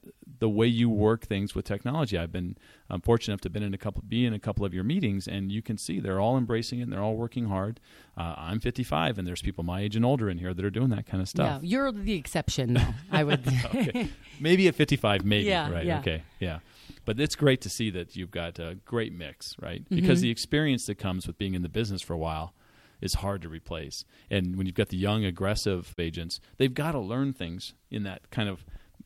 the 0.43 0.49
way 0.49 0.67
you 0.67 0.91
work 0.91 1.25
things 1.25 1.55
with 1.55 1.65
technology. 1.65 2.19
I've 2.19 2.33
been 2.33 2.57
I'm 2.91 3.01
fortunate 3.01 3.35
enough 3.35 3.43
to 3.43 3.51
been 3.51 3.63
in 3.63 3.75
a 3.75 3.79
couple 3.79 4.03
be 4.03 4.27
in 4.27 4.35
a 4.35 4.41
couple 4.41 4.65
of 4.65 4.75
your 4.75 4.83
meetings, 4.83 5.29
and 5.29 5.53
you 5.53 5.63
can 5.63 5.79
see 5.79 6.01
they're 6.01 6.19
all 6.19 6.37
embracing 6.37 6.81
it. 6.81 6.83
and 6.83 6.93
They're 6.93 7.01
all 7.01 7.15
working 7.15 7.47
hard. 7.47 7.79
Uh, 8.19 8.35
I'm 8.37 8.59
55, 8.59 9.19
and 9.19 9.29
there's 9.29 9.41
people 9.41 9.63
my 9.63 9.83
age 9.83 9.95
and 9.95 10.05
older 10.05 10.29
in 10.29 10.39
here 10.39 10.53
that 10.53 10.65
are 10.65 10.71
doing 10.71 10.89
that 10.89 11.07
kind 11.07 11.23
of 11.23 11.29
stuff. 11.29 11.63
Yeah, 11.63 11.69
you're 11.69 11.93
the 11.93 12.15
exception, 12.15 12.75
though. 12.75 12.95
I 13.13 13.23
would 13.23 13.47
okay. 13.67 14.09
maybe 14.41 14.67
at 14.67 14.75
55, 14.75 15.25
maybe 15.25 15.49
yeah, 15.49 15.71
right. 15.71 15.87
Yeah. 15.87 16.01
Okay, 16.01 16.25
yeah. 16.41 16.59
But 17.05 17.21
it's 17.21 17.37
great 17.37 17.61
to 17.61 17.71
see 17.71 17.91
that 17.91 18.17
you've 18.17 18.33
got 18.33 18.59
a 18.59 18.79
great 18.85 19.13
mix, 19.13 19.55
right? 19.63 19.89
Because 19.89 20.19
mm-hmm. 20.19 20.23
the 20.23 20.31
experience 20.31 20.87
that 20.87 20.97
comes 20.97 21.29
with 21.29 21.39
being 21.39 21.55
in 21.55 21.63
the 21.63 21.69
business 21.69 22.03
for 22.03 22.15
a 22.15 22.19
while 22.19 22.53
is 23.01 23.15
hard 23.15 23.43
to 23.43 23.49
replace. 23.49 24.05
And 24.29 24.57
when 24.57 24.67
you've 24.67 24.75
got 24.75 24.89
the 24.89 24.97
young, 24.97 25.25
aggressive 25.25 25.95
agents, 25.99 26.41
they've 26.57 26.75
got 26.75 26.93
to 26.93 26.99
learn 26.99 27.33
things 27.33 27.75
in 27.93 28.03
that 28.03 28.29
kind 28.31 28.49
of 28.49 28.65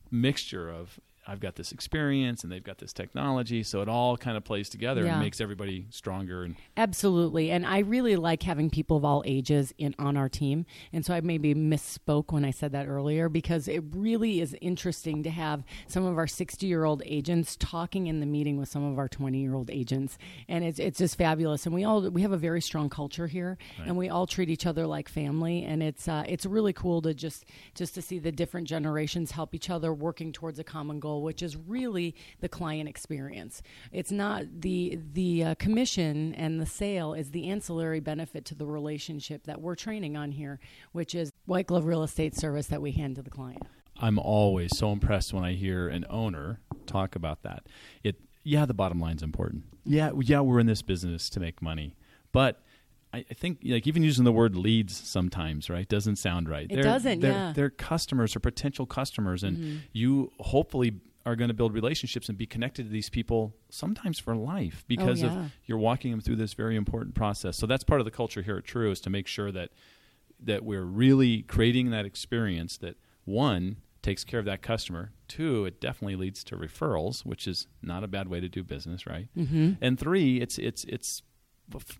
mixture 0.09 0.69
of 0.69 0.99
I've 1.29 1.41
got 1.41 1.55
this 1.55 1.73
experience 1.73 2.43
and 2.43 2.51
they've 2.51 2.63
got 2.63 2.77
this 2.77 2.93
technology, 2.93 3.61
so 3.61 3.81
it 3.81 3.89
all 3.89 4.15
kind 4.15 4.37
of 4.37 4.45
plays 4.45 4.69
together 4.69 5.03
yeah. 5.03 5.13
and 5.13 5.21
makes 5.21 5.41
everybody 5.41 5.85
stronger. 5.89 6.43
And 6.43 6.55
absolutely, 6.77 7.51
and 7.51 7.65
I 7.65 7.79
really 7.79 8.15
like 8.15 8.43
having 8.43 8.69
people 8.69 8.95
of 8.95 9.03
all 9.03 9.23
ages 9.25 9.73
in 9.77 9.93
on 9.99 10.15
our 10.15 10.29
team. 10.29 10.65
And 10.93 11.05
so 11.05 11.13
I 11.13 11.19
maybe 11.19 11.53
misspoke 11.53 12.31
when 12.31 12.45
I 12.45 12.51
said 12.51 12.71
that 12.71 12.87
earlier 12.87 13.27
because 13.27 13.67
it 13.67 13.83
really 13.91 14.39
is 14.39 14.55
interesting 14.61 15.21
to 15.23 15.29
have 15.29 15.65
some 15.87 16.05
of 16.05 16.17
our 16.17 16.27
sixty-year-old 16.27 17.01
agents 17.05 17.57
talking 17.59 18.07
in 18.07 18.21
the 18.21 18.25
meeting 18.25 18.57
with 18.57 18.69
some 18.69 18.85
of 18.85 18.97
our 18.97 19.09
twenty-year-old 19.09 19.69
agents, 19.69 20.17
and 20.47 20.63
it's 20.63 20.79
it's 20.79 20.97
just 20.97 21.17
fabulous. 21.17 21.65
And 21.65 21.75
we 21.75 21.83
all 21.83 22.09
we 22.09 22.21
have 22.21 22.31
a 22.31 22.37
very 22.37 22.61
strong 22.61 22.89
culture 22.89 23.27
here, 23.27 23.57
right. 23.77 23.87
and 23.89 23.97
we 23.97 24.07
all 24.07 24.27
treat 24.27 24.49
each 24.49 24.65
other 24.65 24.87
like 24.87 25.09
family, 25.09 25.63
and 25.63 25.83
it's 25.83 26.07
uh, 26.07 26.23
it's 26.25 26.45
really 26.45 26.73
cool 26.73 27.01
to 27.01 27.13
just 27.13 27.43
just 27.75 27.95
to 27.95 28.01
see 28.01 28.17
the 28.17 28.31
different 28.31 28.65
generations 28.65 29.31
help 29.31 29.53
each 29.53 29.69
other 29.69 29.93
working 29.93 30.31
towards 30.31 30.57
a 30.57 30.63
common 30.63 31.01
goal 31.01 31.16
which 31.21 31.41
is 31.41 31.55
really 31.55 32.15
the 32.39 32.49
client 32.49 32.89
experience. 32.89 33.61
It's 33.91 34.11
not 34.11 34.45
the 34.61 34.99
the 35.13 35.43
uh, 35.43 35.55
commission 35.55 36.33
and 36.35 36.59
the 36.59 36.65
sale 36.65 37.13
is 37.13 37.31
the 37.31 37.49
ancillary 37.49 37.99
benefit 37.99 38.45
to 38.45 38.55
the 38.55 38.65
relationship 38.65 39.43
that 39.45 39.61
we're 39.61 39.75
training 39.75 40.15
on 40.15 40.31
here, 40.31 40.59
which 40.91 41.15
is 41.15 41.31
white 41.45 41.67
glove 41.67 41.85
real 41.85 42.03
estate 42.03 42.35
service 42.35 42.67
that 42.67 42.81
we 42.81 42.91
hand 42.91 43.15
to 43.15 43.21
the 43.21 43.29
client. 43.29 43.63
I'm 43.99 44.19
always 44.19 44.77
so 44.77 44.91
impressed 44.91 45.33
when 45.33 45.43
I 45.43 45.53
hear 45.53 45.87
an 45.87 46.05
owner 46.09 46.59
talk 46.85 47.15
about 47.15 47.43
that. 47.43 47.63
It 48.03 48.17
yeah, 48.43 48.65
the 48.65 48.73
bottom 48.73 48.99
line's 48.99 49.23
important. 49.23 49.63
Yeah, 49.83 50.11
yeah, 50.21 50.39
we're 50.39 50.59
in 50.59 50.67
this 50.67 50.81
business 50.81 51.29
to 51.31 51.39
make 51.39 51.61
money, 51.61 51.95
but 52.31 52.61
I, 53.13 53.23
think 53.33 53.59
like 53.63 53.87
even 53.87 54.03
using 54.03 54.25
the 54.25 54.31
word 54.31 54.55
leads 54.55 54.95
sometimes 54.95 55.69
right 55.69 55.87
doesn't 55.87 56.17
sound 56.17 56.49
right. 56.49 56.67
It 56.69 56.75
they're, 56.75 56.83
doesn't. 56.83 57.19
They're, 57.21 57.31
yeah, 57.31 57.53
they're 57.55 57.69
customers 57.69 58.35
or 58.35 58.39
potential 58.39 58.85
customers, 58.85 59.43
and 59.43 59.57
mm-hmm. 59.57 59.77
you 59.93 60.31
hopefully 60.39 60.99
are 61.25 61.35
going 61.35 61.49
to 61.49 61.53
build 61.53 61.73
relationships 61.73 62.29
and 62.29 62.37
be 62.37 62.45
connected 62.45 62.83
to 62.83 62.89
these 62.89 63.09
people 63.09 63.53
sometimes 63.69 64.17
for 64.17 64.35
life 64.35 64.85
because 64.87 65.23
oh, 65.23 65.27
yeah. 65.27 65.39
of 65.39 65.51
you're 65.65 65.77
walking 65.77 66.11
them 66.11 66.21
through 66.21 66.37
this 66.37 66.53
very 66.53 66.75
important 66.75 67.15
process. 67.15 67.57
So 67.57 67.65
that's 67.65 67.83
part 67.83 67.99
of 67.99 68.05
the 68.05 68.11
culture 68.11 68.41
here 68.41 68.57
at 68.57 68.63
Tru 68.63 68.91
is 68.91 69.01
to 69.01 69.09
make 69.09 69.27
sure 69.27 69.51
that 69.51 69.71
that 70.43 70.63
we're 70.63 70.85
really 70.85 71.41
creating 71.41 71.89
that 71.89 72.05
experience 72.05 72.77
that 72.77 72.95
one 73.25 73.77
takes 74.01 74.23
care 74.23 74.39
of 74.39 74.45
that 74.45 74.61
customer. 74.61 75.11
Two, 75.27 75.65
it 75.65 75.81
definitely 75.81 76.15
leads 76.15 76.43
to 76.45 76.55
referrals, 76.55 77.25
which 77.25 77.45
is 77.45 77.67
not 77.81 78.03
a 78.03 78.07
bad 78.07 78.29
way 78.29 78.39
to 78.39 78.47
do 78.47 78.63
business, 78.63 79.05
right? 79.05 79.27
Mm-hmm. 79.35 79.73
And 79.81 79.99
three, 79.99 80.39
it's 80.39 80.57
it's 80.57 80.85
it's 80.85 81.23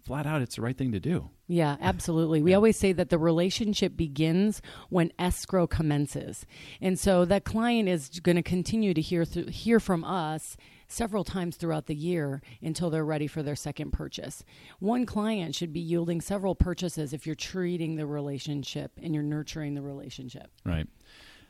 flat 0.05 0.25
out 0.25 0.41
it's 0.41 0.55
the 0.55 0.61
right 0.61 0.77
thing 0.77 0.91
to 0.91 0.99
do. 0.99 1.29
Yeah, 1.47 1.77
absolutely. 1.81 2.41
We 2.41 2.51
yeah. 2.51 2.57
always 2.57 2.77
say 2.77 2.93
that 2.93 3.09
the 3.09 3.17
relationship 3.17 3.95
begins 3.95 4.61
when 4.89 5.11
escrow 5.19 5.67
commences. 5.67 6.45
And 6.81 6.99
so 6.99 7.25
that 7.25 7.43
client 7.43 7.89
is 7.89 8.19
going 8.21 8.35
to 8.35 8.41
continue 8.41 8.93
to 8.93 9.01
hear 9.01 9.25
th- 9.25 9.53
hear 9.53 9.79
from 9.79 10.03
us 10.03 10.57
several 10.87 11.23
times 11.23 11.57
throughout 11.57 11.87
the 11.87 11.95
year 11.95 12.41
until 12.61 12.89
they're 12.89 13.05
ready 13.05 13.27
for 13.27 13.43
their 13.43 13.55
second 13.55 13.91
purchase. 13.91 14.43
One 14.79 15.05
client 15.05 15.53
should 15.53 15.73
be 15.73 15.79
yielding 15.79 16.21
several 16.21 16.55
purchases 16.55 17.13
if 17.13 17.25
you're 17.25 17.35
treating 17.35 17.95
the 17.95 18.05
relationship 18.05 18.91
and 19.01 19.13
you're 19.13 19.23
nurturing 19.23 19.73
the 19.73 19.81
relationship. 19.81 20.49
Right. 20.65 20.87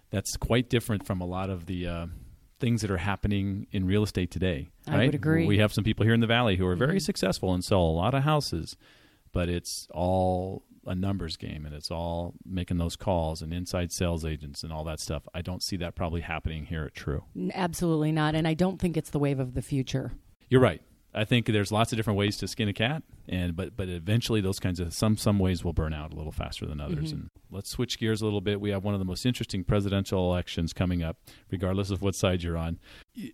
That's 0.09 0.37
quite 0.37 0.69
different 0.69 1.05
from 1.05 1.21
a 1.21 1.25
lot 1.25 1.49
of 1.49 1.65
the 1.65 1.87
uh, 1.87 2.07
things 2.59 2.81
that 2.81 2.91
are 2.91 2.97
happening 2.97 3.67
in 3.71 3.85
real 3.85 4.03
estate 4.03 4.31
today. 4.31 4.69
I 4.87 5.05
would 5.05 5.15
agree. 5.15 5.45
We 5.45 5.59
have 5.59 5.73
some 5.73 5.83
people 5.83 6.05
here 6.05 6.13
in 6.13 6.21
the 6.21 6.27
valley 6.27 6.55
who 6.55 6.65
are 6.65 6.75
very 6.75 6.93
mm-hmm. 6.93 6.99
successful 6.99 7.53
and 7.53 7.63
sell 7.63 7.81
a 7.81 7.91
lot 7.91 8.13
of 8.13 8.23
houses, 8.23 8.77
but 9.31 9.49
it's 9.49 9.87
all 9.93 10.63
a 10.85 10.95
numbers 10.95 11.35
game 11.35 11.65
and 11.65 11.75
it's 11.75 11.91
all 11.91 12.33
making 12.45 12.77
those 12.77 12.95
calls 12.95 13.41
and 13.41 13.53
inside 13.53 13.91
sales 13.91 14.23
agents 14.23 14.63
and 14.63 14.71
all 14.71 14.83
that 14.85 14.99
stuff. 14.99 15.27
I 15.33 15.41
don't 15.41 15.61
see 15.61 15.75
that 15.77 15.95
probably 15.95 16.21
happening 16.21 16.65
here 16.65 16.85
at 16.85 16.95
Tru. 16.95 17.23
Absolutely 17.53 18.11
not, 18.11 18.35
and 18.35 18.47
I 18.47 18.53
don't 18.53 18.79
think 18.79 18.97
it's 18.97 19.09
the 19.09 19.19
wave 19.19 19.39
of 19.39 19.53
the 19.53 19.61
future. 19.61 20.13
You're 20.49 20.61
right. 20.61 20.81
I 21.17 21.25
think 21.25 21.47
there's 21.47 21.71
lots 21.71 21.91
of 21.91 21.97
different 21.97 22.17
ways 22.17 22.37
to 22.37 22.47
skin 22.47 22.69
a 22.69 22.73
cat, 22.73 23.03
and 23.27 23.55
but 23.55 23.75
but 23.75 23.89
eventually 23.89 24.39
those 24.39 24.59
kinds 24.59 24.79
of 24.79 24.93
some 24.93 25.17
some 25.17 25.39
ways 25.39 25.63
will 25.63 25.73
burn 25.73 25.93
out 25.93 26.13
a 26.13 26.15
little 26.15 26.31
faster 26.31 26.65
than 26.65 26.79
others. 26.79 27.11
Mm-hmm. 27.11 27.21
And 27.21 27.29
let's 27.49 27.69
switch 27.69 27.99
gears 27.99 28.21
a 28.21 28.25
little 28.25 28.41
bit. 28.41 28.61
We 28.61 28.69
have 28.69 28.83
one 28.83 28.93
of 28.93 28.99
the 28.99 29.05
most 29.05 29.25
interesting 29.25 29.63
presidential 29.63 30.31
elections 30.31 30.73
coming 30.73 31.03
up, 31.03 31.17
regardless 31.49 31.89
of 31.89 32.01
what 32.01 32.15
side 32.15 32.43
you're 32.43 32.57
on. 32.57 32.79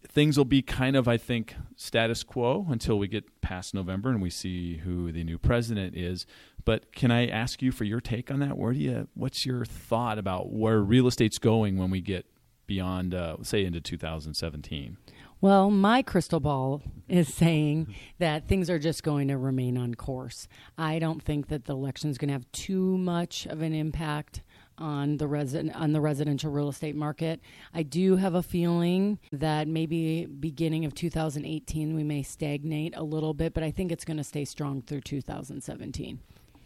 Things 0.08 0.38
will 0.38 0.46
be 0.46 0.62
kind 0.62 0.96
of, 0.96 1.08
I 1.08 1.17
think, 1.17 1.56
status 1.76 2.24
quo 2.24 2.65
until 2.69 2.98
we 2.98 3.08
get 3.08 3.41
past 3.41 3.74
November 3.74 4.10
and 4.10 4.22
we 4.22 4.30
see 4.30 4.78
who 4.78 5.12
the 5.12 5.24
new 5.24 5.38
president 5.38 5.96
is. 5.96 6.26
But 6.65 6.93
can 6.93 7.12
I 7.12 7.28
ask 7.28 7.62
you 7.62 7.72
for 7.72 7.84
your 7.84 8.00
take 8.00 8.32
on 8.32 8.39
that? 8.39 8.58
Where 8.58 8.72
do 8.72 8.80
you? 8.80 9.08
What's 9.13 9.46
your 9.46 9.65
thought 9.65 10.17
about 10.17 10.52
where 10.52 10.80
real 10.80 11.08
estate's 11.08 11.38
going 11.38 11.78
when 11.78 11.89
we 11.89 12.00
get 12.00 12.26
beyond, 12.65 13.13
uh, 13.13 13.38
say, 13.41 13.65
into 13.65 13.82
2017? 13.82 14.98
Well, 15.43 15.69
my 15.69 16.03
crystal 16.03 16.39
ball 16.39 16.82
is 17.10 17.34
saying 17.34 17.93
that 18.17 18.47
things 18.47 18.69
are 18.69 18.79
just 18.79 19.03
going 19.03 19.27
to 19.27 19.38
remain 19.38 19.77
on 19.77 19.93
course. 19.93 20.47
I 20.77 20.99
don't 20.99 21.21
think 21.21 21.49
that 21.49 21.65
the 21.65 21.73
election 21.73 22.10
is 22.10 22.17
going 22.17 22.29
to 22.29 22.34
have 22.34 22.49
too 22.53 22.97
much 22.97 23.45
of 23.47 23.62
an 23.62 23.73
impact 23.73 24.41
on 24.77 25.17
the 25.17 25.27
resident 25.27 25.75
on 25.75 25.91
the 25.91 25.99
residential 25.99 26.49
real 26.49 26.69
estate 26.69 26.95
market. 26.95 27.41
I 27.73 27.84
do 27.84 28.15
have 28.15 28.36
a 28.36 28.41
feeling 28.41 29.19
that 29.34 29.67
maybe 29.67 30.27
beginning 30.27 30.86
of 30.86 30.95
2018 30.95 31.93
we 31.93 32.06
may 32.06 32.23
stagnate 32.23 32.95
a 32.95 33.03
little 33.03 33.34
bit, 33.34 33.53
but 33.53 33.63
I 33.63 33.71
think 33.71 33.91
it's 33.91 34.06
going 34.06 34.15
to 34.15 34.23
stay 34.23 34.45
strong 34.45 34.82
through 34.82 35.01
2017. 35.01 36.21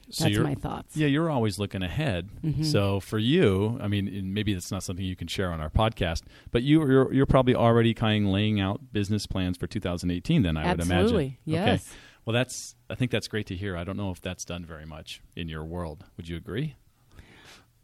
So 0.10 0.24
That's 0.24 0.38
my 0.38 0.56
thoughts. 0.56 0.96
Yeah, 0.96 1.08
you're 1.08 1.30
always 1.30 1.60
looking 1.60 1.84
ahead. 1.84 2.30
Mm-hmm. 2.43 2.63
So 2.63 3.00
for 3.00 3.17
you, 3.17 3.78
I 3.82 3.88
mean, 3.88 4.34
maybe 4.34 4.54
that's 4.54 4.72
not 4.72 4.84
something 4.84 5.04
you 5.04 5.15
can 5.17 5.28
share 5.28 5.52
on 5.52 5.60
our 5.60 5.70
podcast, 5.70 6.24
but 6.52 6.63
you, 6.63 6.82
are 6.82 6.91
you're, 6.91 7.13
you're 7.13 7.26
probably 7.26 7.56
already 7.56 7.93
kind 7.93 8.26
of 8.26 8.32
laying 8.32 8.60
out 8.60 8.93
business 8.93 9.28
plans 9.28 9.58
for 9.58 9.67
2018. 9.67 10.43
Then 10.43 10.56
I 10.56 10.63
Absolutely. 10.63 10.86
would 10.86 11.22
imagine. 11.22 11.38
Yes. 11.46 11.82
Okay. 11.82 11.98
Well, 12.26 12.34
that's 12.34 12.76
I 12.89 12.96
think 12.96 13.12
that's 13.12 13.30
great 13.30 13.48
to 13.48 13.56
hear. 13.56 13.78
I 13.78 13.86
don't 13.86 13.96
know 13.96 14.12
if 14.12 14.20
that's 14.22 14.43
done 14.43 14.65
very 14.65 14.86
much 14.86 15.22
in 15.36 15.48
your 15.48 15.63
world. 15.63 16.04
Would 16.17 16.28
you 16.28 16.36
agree? 16.36 16.76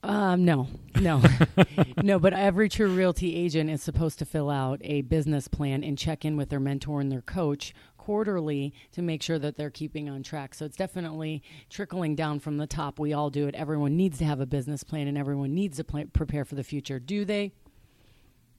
Um, 0.03 0.43
no, 0.43 0.67
no, 0.99 1.23
no. 2.03 2.19
But 2.19 2.33
every 2.33 2.67
true 2.67 2.93
realty 2.93 3.37
agent 3.37 3.69
is 3.69 3.81
supposed 3.81 4.19
to 4.19 4.25
fill 4.25 4.49
out 4.49 4.81
a 4.83 5.01
business 5.01 5.47
plan 5.47 5.81
and 5.81 5.97
check 5.97 6.25
in 6.25 6.35
with 6.35 6.49
their 6.49 6.59
mentor 6.59 6.99
and 6.99 7.09
their 7.09 7.21
coach 7.21 7.73
quarterly 8.03 8.73
to 8.91 9.01
make 9.01 9.23
sure 9.23 9.39
that 9.39 9.55
they're 9.55 9.69
keeping 9.69 10.09
on 10.09 10.23
track. 10.23 10.53
So 10.53 10.65
it's 10.65 10.75
definitely 10.75 11.41
trickling 11.69 12.15
down 12.15 12.39
from 12.39 12.57
the 12.57 12.67
top. 12.67 12.99
We 12.99 13.13
all 13.13 13.29
do 13.29 13.47
it. 13.47 13.55
Everyone 13.55 13.95
needs 13.95 14.17
to 14.17 14.25
have 14.25 14.41
a 14.41 14.45
business 14.45 14.83
plan 14.83 15.07
and 15.07 15.17
everyone 15.17 15.55
needs 15.55 15.77
to 15.77 15.85
plan, 15.85 16.09
prepare 16.11 16.43
for 16.43 16.55
the 16.55 16.65
future. 16.65 16.99
Do 16.99 17.23
they? 17.23 17.53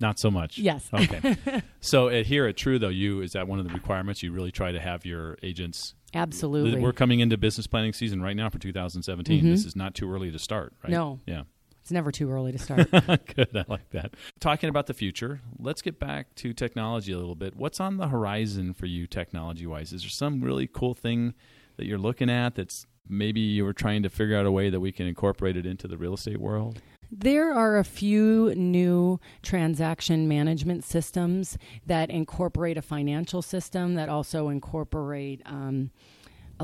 Not 0.00 0.18
so 0.18 0.30
much. 0.30 0.56
Yes. 0.56 0.88
Okay. 0.94 1.62
so 1.80 2.08
uh, 2.08 2.24
here 2.24 2.46
at 2.46 2.56
Tru, 2.56 2.78
though, 2.78 2.88
you 2.88 3.20
is 3.20 3.32
that 3.32 3.46
one 3.46 3.58
of 3.58 3.68
the 3.68 3.74
requirements? 3.74 4.22
You 4.22 4.32
really 4.32 4.50
try 4.50 4.72
to 4.72 4.80
have 4.80 5.04
your 5.04 5.36
agents. 5.42 5.94
Absolutely. 6.14 6.80
We're 6.80 6.94
coming 6.94 7.20
into 7.20 7.36
business 7.36 7.66
planning 7.66 7.92
season 7.92 8.22
right 8.22 8.36
now 8.36 8.48
for 8.48 8.58
2017. 8.58 9.38
Mm-hmm. 9.38 9.50
This 9.50 9.66
is 9.66 9.76
not 9.76 9.94
too 9.94 10.10
early 10.10 10.30
to 10.30 10.38
start, 10.38 10.72
right? 10.82 10.90
No. 10.90 11.20
Yeah. 11.26 11.42
It's 11.84 11.92
never 11.92 12.10
too 12.10 12.30
early 12.30 12.50
to 12.50 12.56
start. 12.56 12.90
Good. 13.36 13.54
I 13.54 13.66
like 13.68 13.90
that. 13.90 14.14
Talking 14.40 14.70
about 14.70 14.86
the 14.86 14.94
future, 14.94 15.42
let's 15.58 15.82
get 15.82 16.00
back 16.00 16.34
to 16.36 16.54
technology 16.54 17.12
a 17.12 17.18
little 17.18 17.34
bit. 17.34 17.56
What's 17.56 17.78
on 17.78 17.98
the 17.98 18.08
horizon 18.08 18.72
for 18.72 18.86
you, 18.86 19.06
technology 19.06 19.66
wise? 19.66 19.92
Is 19.92 20.00
there 20.00 20.08
some 20.08 20.40
really 20.40 20.66
cool 20.66 20.94
thing 20.94 21.34
that 21.76 21.84
you're 21.84 21.98
looking 21.98 22.30
at 22.30 22.54
that's 22.54 22.86
maybe 23.06 23.40
you 23.40 23.66
were 23.66 23.74
trying 23.74 24.02
to 24.02 24.08
figure 24.08 24.34
out 24.34 24.46
a 24.46 24.50
way 24.50 24.70
that 24.70 24.80
we 24.80 24.92
can 24.92 25.06
incorporate 25.06 25.58
it 25.58 25.66
into 25.66 25.86
the 25.86 25.98
real 25.98 26.14
estate 26.14 26.40
world? 26.40 26.80
There 27.12 27.52
are 27.52 27.76
a 27.76 27.84
few 27.84 28.54
new 28.54 29.20
transaction 29.42 30.26
management 30.26 30.84
systems 30.84 31.58
that 31.84 32.08
incorporate 32.08 32.78
a 32.78 32.82
financial 32.82 33.42
system 33.42 33.92
that 33.96 34.08
also 34.08 34.48
incorporate 34.48 35.42
um, 35.44 35.90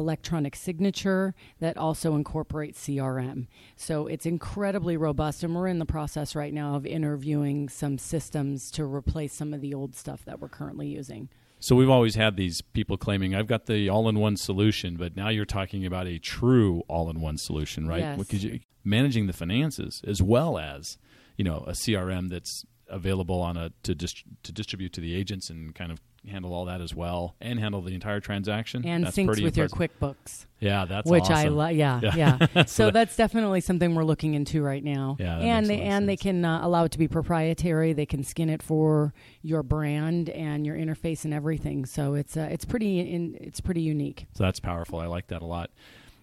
electronic 0.01 0.57
signature 0.57 1.35
that 1.61 1.77
also 1.77 2.17
incorporates 2.17 2.85
CRM. 2.85 3.47
So 3.77 4.07
it's 4.09 4.27
incredibly 4.27 4.97
robust, 4.97 5.45
and 5.45 5.55
we're 5.55 5.69
in 5.69 5.79
the 5.79 5.87
process 5.87 6.35
right 6.35 6.53
now 6.53 6.75
of 6.75 6.85
interviewing 6.85 7.69
some 7.69 7.99
systems 7.99 8.71
to 8.73 8.85
replace 8.85 9.33
some 9.33 9.55
of 9.55 9.61
the 9.61 9.73
old 9.73 9.95
stuff 9.95 10.25
that 10.25 10.41
we're 10.41 10.49
currently 10.49 10.89
using. 10.89 11.29
So 11.61 11.77
we've 11.77 11.91
always 11.91 12.15
had 12.15 12.37
these 12.37 12.63
people 12.63 12.97
claiming 12.97 13.35
I've 13.35 13.47
got 13.47 13.67
the 13.67 13.89
all-in-one 13.91 14.39
solution, 14.39 14.97
but 14.97 15.15
now 15.15 15.29
you're 15.29 15.45
talking 15.45 15.85
about 15.85 16.07
a 16.07 16.19
true 16.19 16.83
all-in-one 16.89 17.37
solution, 17.37 17.87
right? 17.87 18.01
Yes. 18.01 18.19
Because 18.19 18.43
you, 18.43 18.61
managing 18.83 19.27
the 19.27 19.33
finances 19.33 20.01
as 20.07 20.23
well 20.23 20.59
as 20.59 20.97
you 21.37 21.45
know 21.45 21.65
a 21.67 21.73
CRM 21.73 22.31
that's 22.31 22.65
available 22.89 23.41
on 23.41 23.57
a 23.57 23.71
to 23.83 23.95
dist- 23.95 24.25
to 24.43 24.53
distribute 24.53 24.93
to 24.93 25.01
the 25.01 25.15
agents 25.15 25.51
and 25.51 25.75
kind 25.75 25.93
of 25.93 26.01
handle 26.29 26.53
all 26.53 26.67
that 26.67 26.81
as 26.81 26.95
well 26.95 27.35
and 27.41 27.59
handle 27.59 27.81
the 27.81 27.95
entire 27.95 28.21
transaction 28.21 28.87
And 28.87 29.05
That's 29.05 29.17
syncs 29.17 29.43
with 29.43 29.57
your. 29.57 29.69
QuickBooks. 29.69 30.47
Yeah, 30.61 30.85
that's 30.85 31.11
which 31.11 31.31
I 31.31 31.45
awesome. 31.45 31.57
love. 31.57 31.73
Yeah, 31.73 32.01
Yeah. 32.03 32.37
yeah. 32.41 32.47
So 32.55 32.63
so 32.67 32.85
that- 32.87 32.93
that's 32.95 33.17
definitely 33.17 33.61
something 33.63 33.95
we're 33.95 34.05
looking 34.05 34.35
into 34.35 34.63
right 34.63 34.85
now. 34.85 35.17
Yeah, 35.19 35.39
and 35.39 35.67
they 35.67 35.81
and 35.81 36.09
they 36.09 36.17
can 36.19 36.45
uh, 36.45 36.61
allow 36.63 36.85
it 36.85 36.93
to 36.93 36.99
be 36.99 37.09
proprietary. 37.09 37.93
They 37.95 38.07
can 38.07 38.23
skin 38.25 38.51
it 38.51 38.63
for 38.63 39.15
your 39.43 39.63
brand 39.63 40.29
and 40.29 40.67
your 40.67 40.77
interface 40.77 41.25
and 41.25 41.33
everything. 41.33 41.87
So 41.87 42.15
it's 42.15 42.37
uh, 42.37 42.49
it's 42.51 42.65
pretty 42.67 43.01
in, 43.01 43.37
it's 43.41 43.61
pretty 43.61 43.81
unique. 43.81 44.27
So 44.35 44.45
that's 44.45 44.61
powerful. 44.61 44.99
I 44.99 45.07
like 45.07 45.29
that 45.29 45.41
a 45.41 45.47
lot. 45.47 45.71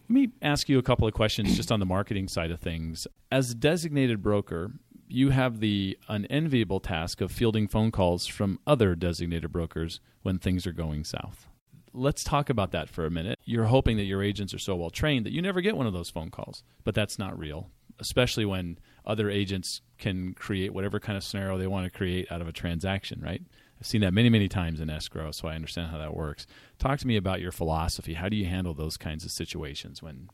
Let 0.09 0.13
me 0.13 0.29
ask 0.41 0.69
you 0.69 0.77
a 0.79 0.83
couple 0.83 1.05
of 1.07 1.13
questions 1.13 1.57
just 1.57 1.69
on 1.71 1.79
the 1.81 1.85
marketing 1.85 2.27
side 2.29 2.49
of 2.51 2.59
things. 2.61 3.07
As 3.29 3.51
a 3.51 3.55
designated 3.55 4.21
broker, 4.21 4.71
you 5.07 5.29
have 5.29 5.59
the 5.59 5.97
unenviable 6.07 6.79
task 6.79 7.21
of 7.21 7.31
fielding 7.31 7.67
phone 7.67 7.91
calls 7.91 8.27
from 8.27 8.59
other 8.67 8.95
designated 8.95 9.51
brokers 9.51 9.99
when 10.21 10.37
things 10.37 10.67
are 10.67 10.73
going 10.73 11.03
south. 11.03 11.47
Let's 11.93 12.23
talk 12.23 12.49
about 12.49 12.71
that 12.71 12.89
for 12.89 13.05
a 13.05 13.11
minute. 13.11 13.39
You're 13.45 13.65
hoping 13.65 13.97
that 13.97 14.03
your 14.03 14.21
agents 14.21 14.53
are 14.53 14.59
so 14.59 14.75
well 14.75 14.89
trained 14.89 15.25
that 15.25 15.31
you 15.31 15.41
never 15.41 15.61
get 15.61 15.77
one 15.77 15.87
of 15.87 15.93
those 15.93 16.09
phone 16.09 16.29
calls, 16.29 16.63
but 16.83 16.93
that's 16.93 17.17
not 17.17 17.37
real, 17.39 17.69
especially 17.99 18.45
when 18.45 18.77
other 19.05 19.29
agents 19.29 19.81
can 19.97 20.33
create 20.33 20.73
whatever 20.73 20.99
kind 20.99 21.17
of 21.17 21.23
scenario 21.23 21.57
they 21.57 21.67
want 21.67 21.85
to 21.85 21.97
create 21.97 22.31
out 22.31 22.41
of 22.41 22.47
a 22.47 22.51
transaction, 22.51 23.21
right? 23.21 23.41
I've 23.79 23.87
seen 23.87 24.01
that 24.01 24.13
many, 24.13 24.29
many 24.29 24.47
times 24.47 24.79
in 24.79 24.89
escrow, 24.89 25.31
so 25.31 25.47
I 25.47 25.55
understand 25.55 25.91
how 25.91 25.97
that 25.99 26.15
works. 26.15 26.45
Talk 26.79 26.99
to 26.99 27.07
me 27.07 27.15
about 27.15 27.41
your 27.41 27.51
philosophy. 27.51 28.15
How 28.15 28.27
do 28.27 28.35
you 28.35 28.45
handle 28.45 28.73
those 28.73 28.97
kinds 28.97 29.23
of 29.23 29.31
situations 29.31 30.01
when 30.01 30.29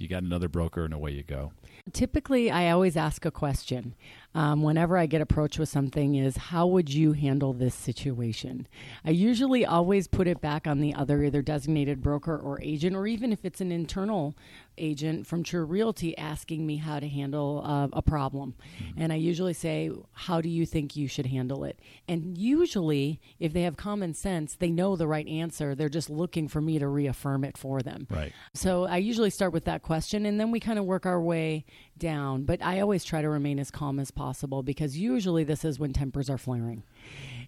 you 0.00 0.08
got 0.08 0.22
another 0.22 0.48
broker 0.48 0.84
and 0.84 0.94
away 0.94 1.12
you 1.12 1.22
go? 1.22 1.52
Typically, 1.92 2.50
I 2.50 2.70
always 2.70 2.96
ask 2.96 3.24
a 3.24 3.30
question 3.30 3.94
um, 4.34 4.62
whenever 4.62 4.96
I 4.96 5.06
get 5.06 5.20
approached 5.20 5.58
with 5.58 5.68
something: 5.68 6.14
is 6.14 6.36
how 6.36 6.66
would 6.66 6.92
you 6.92 7.12
handle 7.12 7.52
this 7.52 7.74
situation? 7.74 8.66
I 9.04 9.10
usually 9.10 9.64
always 9.64 10.06
put 10.06 10.28
it 10.28 10.40
back 10.40 10.66
on 10.66 10.80
the 10.80 10.94
other, 10.94 11.22
either 11.22 11.42
designated 11.42 12.02
broker 12.02 12.36
or 12.36 12.60
agent, 12.62 12.94
or 12.94 13.06
even 13.06 13.32
if 13.32 13.44
it's 13.44 13.60
an 13.60 13.72
internal 13.72 14.36
agent 14.78 15.26
from 15.26 15.42
Tru 15.42 15.64
Realty 15.64 16.16
asking 16.16 16.66
me 16.66 16.76
how 16.76 17.00
to 17.00 17.08
handle 17.08 17.62
uh, 17.64 17.88
a 17.92 18.02
problem. 18.02 18.54
And 18.96 19.12
I 19.12 19.16
usually 19.16 19.52
say, 19.52 19.90
How 20.12 20.40
do 20.40 20.48
you 20.48 20.66
think 20.66 20.96
you 20.96 21.08
should 21.08 21.26
handle 21.26 21.64
it? 21.64 21.78
And 22.06 22.38
usually, 22.38 23.20
if 23.38 23.52
they 23.52 23.62
have 23.62 23.76
common 23.76 24.14
sense, 24.14 24.54
they 24.54 24.70
know 24.70 24.96
the 24.96 25.08
right 25.08 25.26
answer. 25.26 25.74
They're 25.74 25.88
just 25.88 26.10
looking 26.10 26.48
for 26.48 26.60
me 26.60 26.78
to 26.78 26.88
reaffirm 26.88 27.44
it 27.44 27.58
for 27.58 27.80
them. 27.80 28.06
Right. 28.10 28.32
So 28.54 28.84
I 28.84 28.98
usually 28.98 29.30
start 29.30 29.52
with 29.52 29.64
that 29.64 29.82
question 29.82 30.26
and 30.26 30.38
then 30.38 30.50
we 30.50 30.60
kind 30.60 30.78
of 30.78 30.84
work 30.84 31.06
our 31.06 31.20
way 31.20 31.64
down. 31.98 32.44
But 32.44 32.62
I 32.62 32.80
always 32.80 33.04
try 33.04 33.22
to 33.22 33.28
remain 33.28 33.58
as 33.58 33.70
calm 33.70 33.98
as 33.98 34.10
possible 34.10 34.62
because 34.62 34.96
usually 34.96 35.44
this 35.44 35.64
is 35.64 35.78
when 35.78 35.92
tempers 35.92 36.30
are 36.30 36.38
flaring. 36.38 36.82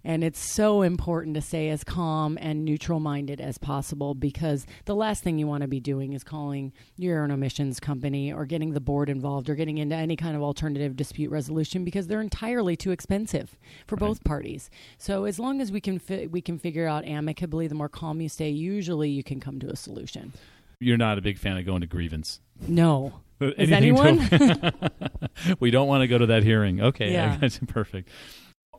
And 0.02 0.24
it's 0.24 0.38
so 0.38 0.80
important 0.80 1.34
to 1.34 1.42
stay 1.42 1.68
as 1.68 1.84
calm 1.84 2.38
and 2.40 2.64
neutral 2.64 3.00
minded 3.00 3.40
as 3.40 3.58
possible 3.58 4.14
because 4.14 4.66
the 4.86 4.94
last 4.94 5.22
thing 5.22 5.38
you 5.38 5.46
want 5.46 5.60
to 5.60 5.68
be 5.68 5.80
doing 5.80 6.14
is 6.14 6.24
calling 6.24 6.72
your 6.96 7.22
own 7.22 7.30
emissions 7.30 7.80
company 7.80 8.32
or 8.32 8.46
getting 8.46 8.72
the 8.72 8.80
board 8.80 9.10
involved 9.10 9.50
or 9.50 9.54
getting 9.54 9.76
into 9.76 9.94
any 9.94 10.16
kind 10.16 10.36
of 10.36 10.42
alternative 10.42 10.96
dispute 10.96 11.30
resolution 11.30 11.84
because 11.84 12.06
they're 12.06 12.22
entirely 12.22 12.76
too 12.76 12.92
expensive 12.92 13.58
for 13.86 13.96
both 13.96 14.24
parties. 14.24 14.70
So 14.96 15.24
as 15.24 15.38
long 15.38 15.60
as 15.60 15.70
we 15.70 15.80
can 15.80 15.98
fi- 15.98 16.26
we 16.26 16.40
can 16.40 16.58
figure 16.58 16.86
out 16.86 17.04
amicably, 17.04 17.66
the 17.66 17.74
more 17.74 17.88
calm 17.90 18.22
you 18.22 18.30
stay, 18.30 18.48
usually 18.48 19.10
you 19.10 19.22
can 19.22 19.38
come 19.38 19.58
to 19.60 19.68
a 19.68 19.76
solution. 19.76 20.32
You're 20.78 20.96
not 20.96 21.18
a 21.18 21.20
big 21.20 21.38
fan 21.38 21.58
of 21.58 21.66
going 21.66 21.82
to 21.82 21.86
grievance. 21.86 22.40
No. 22.66 23.20
Is 23.40 23.72
Anything 23.72 24.20
anyone? 24.20 24.72
we 25.60 25.70
don't 25.70 25.88
want 25.88 26.02
to 26.02 26.08
go 26.08 26.18
to 26.18 26.26
that 26.26 26.42
hearing. 26.42 26.80
Okay, 26.80 27.12
Yeah. 27.12 27.36
that's 27.40 27.58
perfect. 27.58 28.08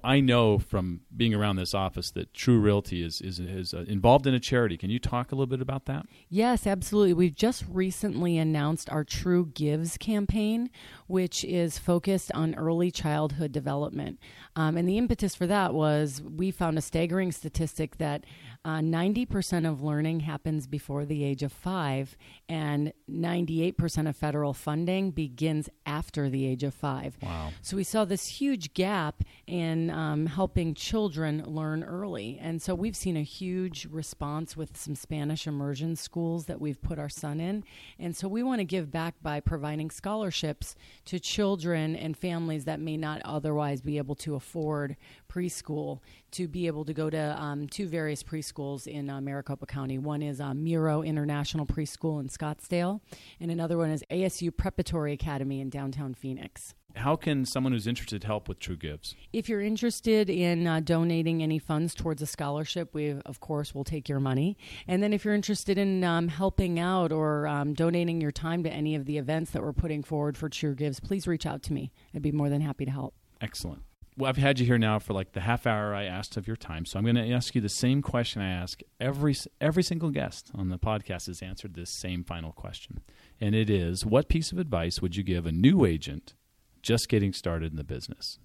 I 0.03 0.19
know 0.19 0.57
from 0.57 1.01
being 1.15 1.35
around 1.35 1.57
this 1.57 1.75
office 1.75 2.09
that 2.11 2.33
Tru 2.33 2.59
Realty 2.59 3.03
is 3.03 3.21
is, 3.21 3.39
is 3.39 3.71
uh, 3.71 3.85
involved 3.87 4.25
in 4.25 4.33
a 4.33 4.39
charity. 4.39 4.75
Can 4.75 4.89
you 4.89 4.97
talk 4.97 5.31
a 5.31 5.35
little 5.35 5.45
bit 5.45 5.61
about 5.61 5.85
that? 5.85 6.07
Yes, 6.27 6.65
absolutely. 6.65 7.13
We've 7.13 7.35
just 7.35 7.63
recently 7.69 8.37
announced 8.39 8.89
our 8.89 9.03
True 9.03 9.51
Gives 9.53 9.97
campaign, 9.97 10.71
which 11.05 11.43
is 11.43 11.77
focused 11.77 12.31
on 12.33 12.55
early 12.55 12.89
childhood 12.89 13.51
development. 13.51 14.17
Um, 14.55 14.75
and 14.75 14.89
the 14.89 14.97
impetus 14.97 15.35
for 15.35 15.45
that 15.45 15.75
was 15.75 16.19
we 16.23 16.49
found 16.49 16.79
a 16.79 16.81
staggering 16.81 17.31
statistic 17.31 17.97
that 17.97 18.23
uh, 18.63 18.77
90% 18.77 19.67
of 19.67 19.81
learning 19.81 20.19
happens 20.19 20.67
before 20.67 21.03
the 21.03 21.23
age 21.23 21.41
of 21.41 21.51
five, 21.51 22.15
and 22.47 22.93
98% 23.09 24.07
of 24.07 24.15
federal 24.15 24.53
funding 24.53 25.09
begins 25.09 25.67
after 25.87 26.29
the 26.29 26.45
age 26.45 26.63
of 26.63 26.73
five. 26.73 27.17
Wow. 27.23 27.49
So 27.63 27.75
we 27.75 27.83
saw 27.83 28.05
this 28.05 28.27
huge 28.27 28.75
gap 28.75 29.23
in 29.47 29.89
um, 29.89 30.27
helping 30.27 30.75
children 30.75 31.43
learn 31.45 31.83
early. 31.83 32.37
And 32.39 32.61
so 32.61 32.75
we've 32.75 32.95
seen 32.95 33.17
a 33.17 33.23
huge 33.23 33.87
response 33.89 34.55
with 34.55 34.77
some 34.77 34.93
Spanish 34.93 35.47
immersion 35.47 35.95
schools 35.95 36.45
that 36.45 36.61
we've 36.61 36.81
put 36.81 36.99
our 36.99 37.09
son 37.09 37.39
in. 37.39 37.63
And 37.97 38.15
so 38.15 38.27
we 38.27 38.43
want 38.43 38.59
to 38.59 38.65
give 38.65 38.91
back 38.91 39.15
by 39.23 39.39
providing 39.39 39.89
scholarships 39.89 40.75
to 41.05 41.19
children 41.19 41.95
and 41.95 42.15
families 42.15 42.65
that 42.65 42.79
may 42.79 42.95
not 42.95 43.23
otherwise 43.25 43.81
be 43.81 43.97
able 43.97 44.15
to 44.15 44.35
afford 44.35 44.97
preschool 45.27 45.99
to 46.31 46.47
be 46.47 46.67
able 46.67 46.85
to 46.85 46.93
go 46.93 47.09
to 47.09 47.41
um, 47.41 47.67
two 47.67 47.87
various 47.87 48.23
preschools 48.23 48.87
in 48.87 49.09
uh, 49.09 49.21
Maricopa 49.21 49.65
County. 49.65 49.97
One 49.97 50.21
is 50.21 50.39
uh, 50.39 50.53
Miro 50.53 51.01
International 51.01 51.65
Preschool 51.65 52.19
in 52.19 52.29
Scottsdale, 52.29 53.01
and 53.39 53.51
another 53.51 53.77
one 53.77 53.89
is 53.89 54.03
ASU 54.09 54.55
Preparatory 54.55 55.13
Academy 55.13 55.59
in 55.59 55.69
downtown 55.69 56.13
Phoenix. 56.13 56.73
How 56.95 57.15
can 57.15 57.45
someone 57.45 57.73
who's 57.73 57.87
interested 57.87 58.23
help 58.23 58.47
with 58.49 58.59
True 58.59 58.75
Gives? 58.75 59.15
If 59.31 59.47
you're 59.47 59.61
interested 59.61 60.29
in 60.29 60.67
uh, 60.67 60.81
donating 60.81 61.41
any 61.41 61.59
funds 61.59 61.95
towards 61.95 62.21
a 62.21 62.25
scholarship, 62.25 62.93
we 62.93 63.11
of 63.25 63.39
course 63.39 63.73
will 63.73 63.83
take 63.83 64.09
your 64.09 64.19
money. 64.19 64.57
And 64.87 65.01
then 65.01 65.13
if 65.13 65.23
you're 65.23 65.33
interested 65.33 65.77
in 65.77 66.03
um, 66.03 66.27
helping 66.27 66.79
out 66.79 67.11
or 67.11 67.47
um, 67.47 67.73
donating 67.73 68.19
your 68.19 68.31
time 68.31 68.63
to 68.63 68.69
any 68.69 68.95
of 68.95 69.05
the 69.05 69.17
events 69.17 69.51
that 69.51 69.63
we're 69.63 69.73
putting 69.73 70.03
forward 70.03 70.37
for 70.37 70.49
True 70.49 70.75
Gives, 70.75 70.99
please 70.99 71.27
reach 71.27 71.45
out 71.45 71.63
to 71.63 71.73
me. 71.73 71.91
I'd 72.13 72.21
be 72.21 72.31
more 72.31 72.49
than 72.49 72.61
happy 72.61 72.85
to 72.85 72.91
help. 72.91 73.15
Excellent. 73.39 73.83
Well, 74.17 74.29
I've 74.29 74.37
had 74.37 74.59
you 74.59 74.65
here 74.65 74.77
now 74.77 74.99
for 74.99 75.13
like 75.13 75.31
the 75.31 75.39
half 75.39 75.65
hour 75.65 75.95
I 75.95 76.03
asked 76.03 76.35
of 76.35 76.45
your 76.45 76.57
time, 76.57 76.85
so 76.85 76.99
I'm 76.99 77.05
going 77.05 77.15
to 77.15 77.31
ask 77.31 77.55
you 77.55 77.61
the 77.61 77.69
same 77.69 78.01
question 78.01 78.41
I 78.41 78.51
ask 78.51 78.81
every 78.99 79.35
every 79.61 79.83
single 79.83 80.09
guest 80.09 80.51
on 80.53 80.69
the 80.69 80.77
podcast 80.77 81.27
has 81.27 81.41
answered 81.41 81.75
this 81.75 81.97
same 81.97 82.23
final 82.23 82.51
question, 82.51 82.99
and 83.39 83.55
it 83.55 83.69
is: 83.69 84.05
What 84.05 84.27
piece 84.27 84.51
of 84.51 84.57
advice 84.57 85.01
would 85.01 85.15
you 85.15 85.23
give 85.23 85.45
a 85.45 85.51
new 85.51 85.85
agent 85.85 86.33
just 86.81 87.07
getting 87.07 87.31
started 87.31 87.71
in 87.71 87.77
the 87.77 87.83
business? 87.85 88.37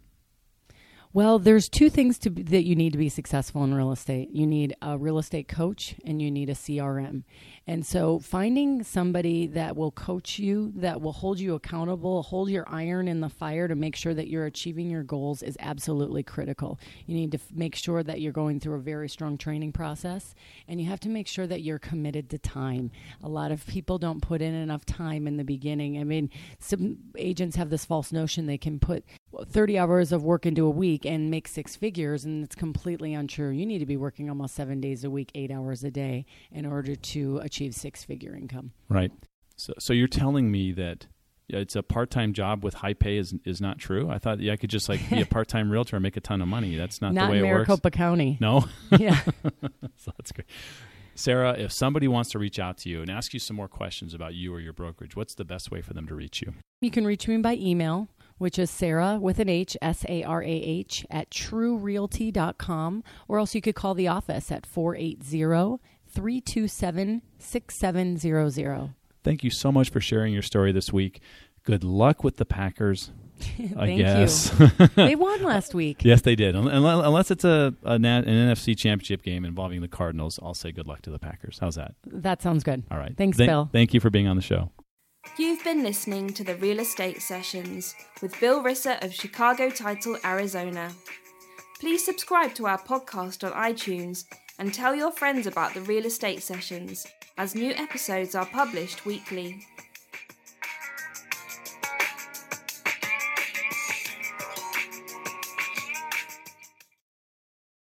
Well, 1.17 1.39
there's 1.39 1.71
two 1.71 1.89
things 1.89 2.19
that 2.19 2.67
you 2.67 2.77
need 2.77 2.93
to 2.93 2.99
be 2.99 3.09
successful 3.09 3.65
in 3.65 3.73
real 3.73 3.91
estate. 3.91 4.33
You 4.33 4.47
need 4.47 4.77
a 4.83 4.99
real 4.99 5.17
estate 5.17 5.49
coach 5.49 5.95
and 6.05 6.21
you 6.21 6.31
need 6.31 6.51
a 6.51 6.55
CRM. 6.55 7.23
And 7.67 7.87
so 7.87 8.19
finding 8.19 8.83
somebody 8.83 9.47
that 9.47 9.79
will 9.79 9.93
coach 9.93 10.39
you, 10.39 10.75
that 10.77 11.01
will 11.01 11.15
hold 11.15 11.41
you 11.41 11.55
accountable, 11.55 12.23
hold 12.23 12.51
your 12.51 12.69
iron 12.69 13.09
in 13.09 13.21
the 13.21 13.31
fire 13.31 13.67
to 13.67 13.75
make 13.75 13.97
sure 13.97 14.13
that 14.13 14.29
you're 14.29 14.45
achieving 14.45 14.91
your 14.91 15.03
goals 15.05 15.43
is 15.43 15.57
absolutely 15.59 16.23
critical. 16.23 16.79
You 17.07 17.15
need 17.15 17.33
to 17.33 17.39
f- 17.39 17.47
make 17.51 17.77
sure 17.77 18.03
that 18.03 18.21
you're 18.21 18.31
going 18.31 18.61
through 18.61 18.75
a 18.75 18.81
very 18.81 19.09
strong 19.09 19.39
training 19.39 19.73
process 19.73 20.35
and 20.69 20.83
you 20.83 20.87
have 20.91 21.01
to 21.01 21.09
make 21.09 21.29
sure 21.29 21.47
that 21.47 21.63
you're 21.63 21.79
committed 21.79 22.29
to 22.29 22.39
time. 22.39 22.91
A 23.23 23.29
lot 23.31 23.53
of 23.53 23.67
people 23.67 23.97
don't 23.97 24.21
put 24.21 24.43
in 24.43 24.55
enough 24.55 24.85
time 24.85 25.27
in 25.27 25.39
the 25.39 25.45
beginning. 25.45 25.99
I 25.99 26.05
mean, 26.05 26.29
some 26.59 26.99
agents 27.17 27.57
have 27.57 27.71
this 27.71 27.87
false 27.87 28.13
notion 28.13 28.45
they 28.45 28.59
can 28.59 28.79
put 28.79 29.03
30 29.45 29.79
hours 29.79 30.13
of 30.13 30.25
work 30.25 30.47
into 30.47 30.67
a 30.67 30.71
week 30.71 31.05
and 31.05 31.31
make 31.31 31.49
six 31.49 31.77
figures 31.77 32.25
and 32.25 32.45
it's 32.45 32.55
completely 32.55 33.15
untrue. 33.15 33.51
You 33.51 33.67
need 33.67 33.79
to 33.79 33.87
be 33.87 33.97
working 33.97 34.29
almost 34.29 34.55
7 34.55 34.81
days 34.81 35.05
a 35.05 35.11
week, 35.11 35.31
8 35.35 35.51
hours 35.51 35.85
a 35.85 35.91
day 35.91 36.27
in 36.51 36.67
order 36.67 36.97
to 36.97 37.39
achieve 37.39 37.75
six 37.75 38.05
figure 38.05 38.35
income. 38.35 38.73
Right. 38.89 39.13
So, 39.57 39.73
so 39.79 39.93
you're 39.93 40.09
telling 40.09 40.51
me 40.51 40.73
that 40.73 41.07
it's 41.49 41.77
a 41.77 41.83
part 41.83 42.11
time 42.11 42.33
job 42.33 42.65
with 42.65 42.75
high 42.75 42.95
pay 42.95 43.19
is 43.19 43.35
is 43.45 43.61
not 43.61 43.79
true. 43.79 44.11
I 44.11 44.19
thought 44.19 44.41
yeah, 44.41 44.53
I 44.53 44.57
could 44.57 44.71
just 44.71 44.89
like 44.89 45.09
be 45.09 45.21
a 45.21 45.27
part 45.37 45.49
time 45.49 45.71
realtor 45.71 45.97
and 45.97 46.03
make 46.03 46.17
a 46.17 46.21
ton 46.21 46.43
of 46.43 46.49
money. 46.49 46.77
That's 46.77 47.01
not, 47.01 47.15
not 47.15 47.27
the 47.27 47.33
way 47.33 47.39
in 47.39 47.45
it 47.45 47.49
Maricopa 47.49 47.87
works. 47.87 47.97
County. 47.97 48.39
No. 48.41 48.65
Yeah. 48.99 49.21
so 49.97 50.13
that's 50.17 50.33
great. 50.33 50.47
Sarah, 51.15 51.53
if 51.53 51.73
somebody 51.73 52.09
wants 52.09 52.31
to 52.31 52.39
reach 52.39 52.59
out 52.59 52.77
to 52.79 52.91
you 52.91 53.01
and 53.01 53.11
ask 53.11 53.33
you 53.33 53.41
some 53.41 53.57
more 53.57 53.69
questions 53.69 54.13
about 54.13 54.35
you 54.35 54.55
or 54.55 54.61
your 54.61 54.75
brokerage, 54.75 55.17
what's 55.17 55.35
the 55.35 55.47
best 55.47 55.71
way 55.71 55.81
for 55.81 55.95
them 55.95 56.07
to 56.09 56.15
reach 56.15 56.43
you? 56.43 56.53
You 56.83 56.91
can 56.91 57.07
reach 57.07 57.27
me 57.27 57.39
by 57.39 57.55
email, 57.55 58.09
which 58.39 58.59
is 58.59 58.71
Sarah 58.71 59.19
with 59.21 59.39
an 59.39 59.49
H, 59.49 59.77
S 59.81 60.05
A 60.09 60.23
R 60.25 60.43
A 60.43 60.47
H, 60.47 61.07
at 61.11 61.31
truerealty.com, 61.31 63.05
or 63.29 63.39
else 63.39 63.55
you 63.55 63.61
could 63.61 63.75
call 63.75 63.95
the 63.95 64.09
office 64.09 64.51
at 64.53 64.67
480 64.67 65.81
327 66.09 67.23
6700. 67.39 68.91
Thank 69.25 69.43
you 69.45 69.51
so 69.51 69.73
much 69.73 69.91
for 69.91 70.01
sharing 70.01 70.33
your 70.33 70.43
story 70.43 70.73
this 70.73 70.93
week. 70.93 71.21
Good 71.65 71.83
luck 71.83 72.23
with 72.23 72.37
the 72.37 72.45
Packers. 72.45 73.11
I 73.77 73.87
Thank 73.87 73.99
guess. 74.01 74.55
you. 74.59 74.69
they 74.95 75.15
won 75.15 75.43
last 75.45 75.75
week. 75.75 76.03
yes, 76.05 76.23
they 76.23 76.37
did. 76.37 76.55
Unless 76.55 77.31
it's 77.31 77.45
a, 77.45 77.75
an 77.83 78.03
NFC 78.03 78.77
championship 78.79 79.23
game 79.23 79.45
involving 79.45 79.83
the 79.83 79.89
Cardinals, 79.89 80.39
I'll 80.43 80.55
say 80.55 80.73
good 80.73 80.87
luck 80.87 81.03
to 81.03 81.11
the 81.11 81.19
Packers. 81.19 81.59
How's 81.61 81.75
that? 81.75 81.95
That 82.07 82.41
sounds 82.41 82.63
good. 82.65 82.85
All 82.91 82.99
right. 82.99 83.15
Thanks, 83.17 83.37
Thank- 83.37 83.51
Bill. 83.51 83.69
Thank 83.73 83.93
you 83.93 84.01
for 84.01 84.09
being 84.11 84.27
on 84.29 84.37
the 84.37 84.43
show. 84.43 84.71
You've 85.35 85.63
been 85.65 85.83
listening 85.83 86.33
to 86.33 86.45
the 86.45 86.57
Real 86.57 86.79
Estate 86.79 87.21
Sessions 87.21 87.95
with 88.23 88.41
Bill 88.41 88.63
Risser 88.63 89.03
of 89.05 89.13
Chicago 89.13 89.69
Title, 89.69 90.17
Arizona. 90.25 90.91
Please 91.79 92.03
subscribe 92.03 92.55
to 92.55 92.67
our 92.67 92.79
podcast 92.79 93.45
on 93.45 93.53
iTunes 93.53 94.25
and 94.59 94.73
tell 94.73 94.95
your 94.95 95.11
friends 95.11 95.47
about 95.47 95.75
the 95.75 95.83
Real 95.83 96.07
Estate 96.07 96.43
Sessions, 96.43 97.07
as 97.37 97.55
new 97.55 97.73
episodes 97.73 98.35
are 98.35 98.47
published 98.47 99.05
weekly. 99.05 99.67